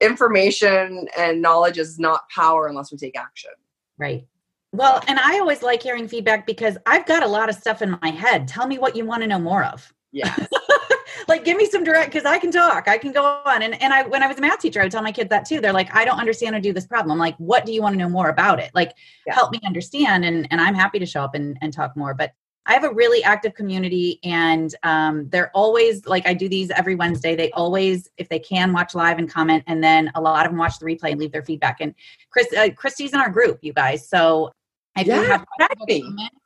[0.00, 3.50] information and knowledge is not power unless we take action.
[3.96, 4.26] Right.
[4.72, 7.98] Well, and I always like hearing feedback because I've got a lot of stuff in
[8.02, 8.46] my head.
[8.46, 9.92] Tell me what you want to know more of.
[10.12, 10.34] Yeah.
[11.26, 12.88] like give me some direct because I can talk.
[12.88, 13.62] I can go on.
[13.62, 15.44] And and I when I was a math teacher, I would tell my kids that
[15.44, 15.60] too.
[15.60, 17.12] They're like, I don't understand how to do this problem.
[17.12, 18.70] I'm like, what do you want to know more about it?
[18.74, 18.92] Like
[19.26, 19.34] yeah.
[19.34, 20.24] help me understand.
[20.24, 22.14] And and I'm happy to show up and, and talk more.
[22.14, 22.32] But
[22.68, 26.96] I have a really active community, and um, they're always like I do these every
[26.96, 27.34] Wednesday.
[27.34, 30.58] They always, if they can, watch live and comment, and then a lot of them
[30.58, 31.78] watch the replay and leave their feedback.
[31.80, 31.94] And
[32.30, 34.06] Chris, uh, Christy's in our group, you guys.
[34.06, 34.52] So
[34.98, 36.36] if yeah, you have comments,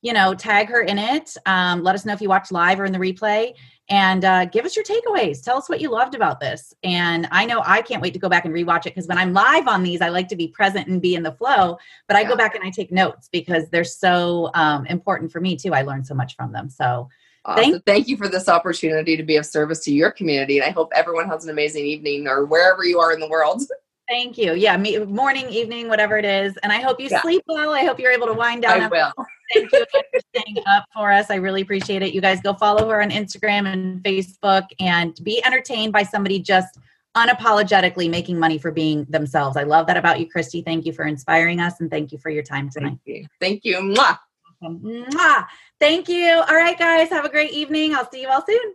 [0.00, 1.36] you know, tag her in it.
[1.44, 3.54] Um, let us know if you watch live or in the replay
[3.90, 5.42] and uh, give us your takeaways.
[5.42, 6.74] Tell us what you loved about this.
[6.82, 9.32] And I know I can't wait to go back and rewatch it because when I'm
[9.32, 11.78] live on these, I like to be present and be in the flow.
[12.08, 12.28] But I yeah.
[12.28, 15.74] go back and I take notes because they're so um, important for me too.
[15.74, 16.70] I learned so much from them.
[16.70, 17.10] So
[17.44, 17.62] awesome.
[17.62, 20.58] thank, thank you for this opportunity to be of service to your community.
[20.58, 23.62] And I hope everyone has an amazing evening or wherever you are in the world.
[24.08, 24.54] Thank you.
[24.54, 26.56] Yeah, me, morning, evening, whatever it is.
[26.58, 27.22] And I hope you yeah.
[27.22, 27.72] sleep well.
[27.72, 28.82] I hope you're able to wind down.
[28.82, 29.12] I will.
[29.52, 31.30] Thank you for staying up for us.
[31.30, 32.12] I really appreciate it.
[32.12, 36.78] You guys go follow her on Instagram and Facebook and be entertained by somebody just
[37.16, 39.56] unapologetically making money for being themselves.
[39.56, 40.62] I love that about you, Christy.
[40.62, 42.98] Thank you for inspiring us and thank you for your time tonight.
[43.06, 43.26] Thank you.
[43.40, 43.76] Thank you.
[43.78, 44.18] Mwah.
[44.62, 45.46] Mwah.
[45.80, 46.42] Thank you.
[46.48, 47.10] All right, guys.
[47.10, 47.94] Have a great evening.
[47.94, 48.74] I'll see you all soon.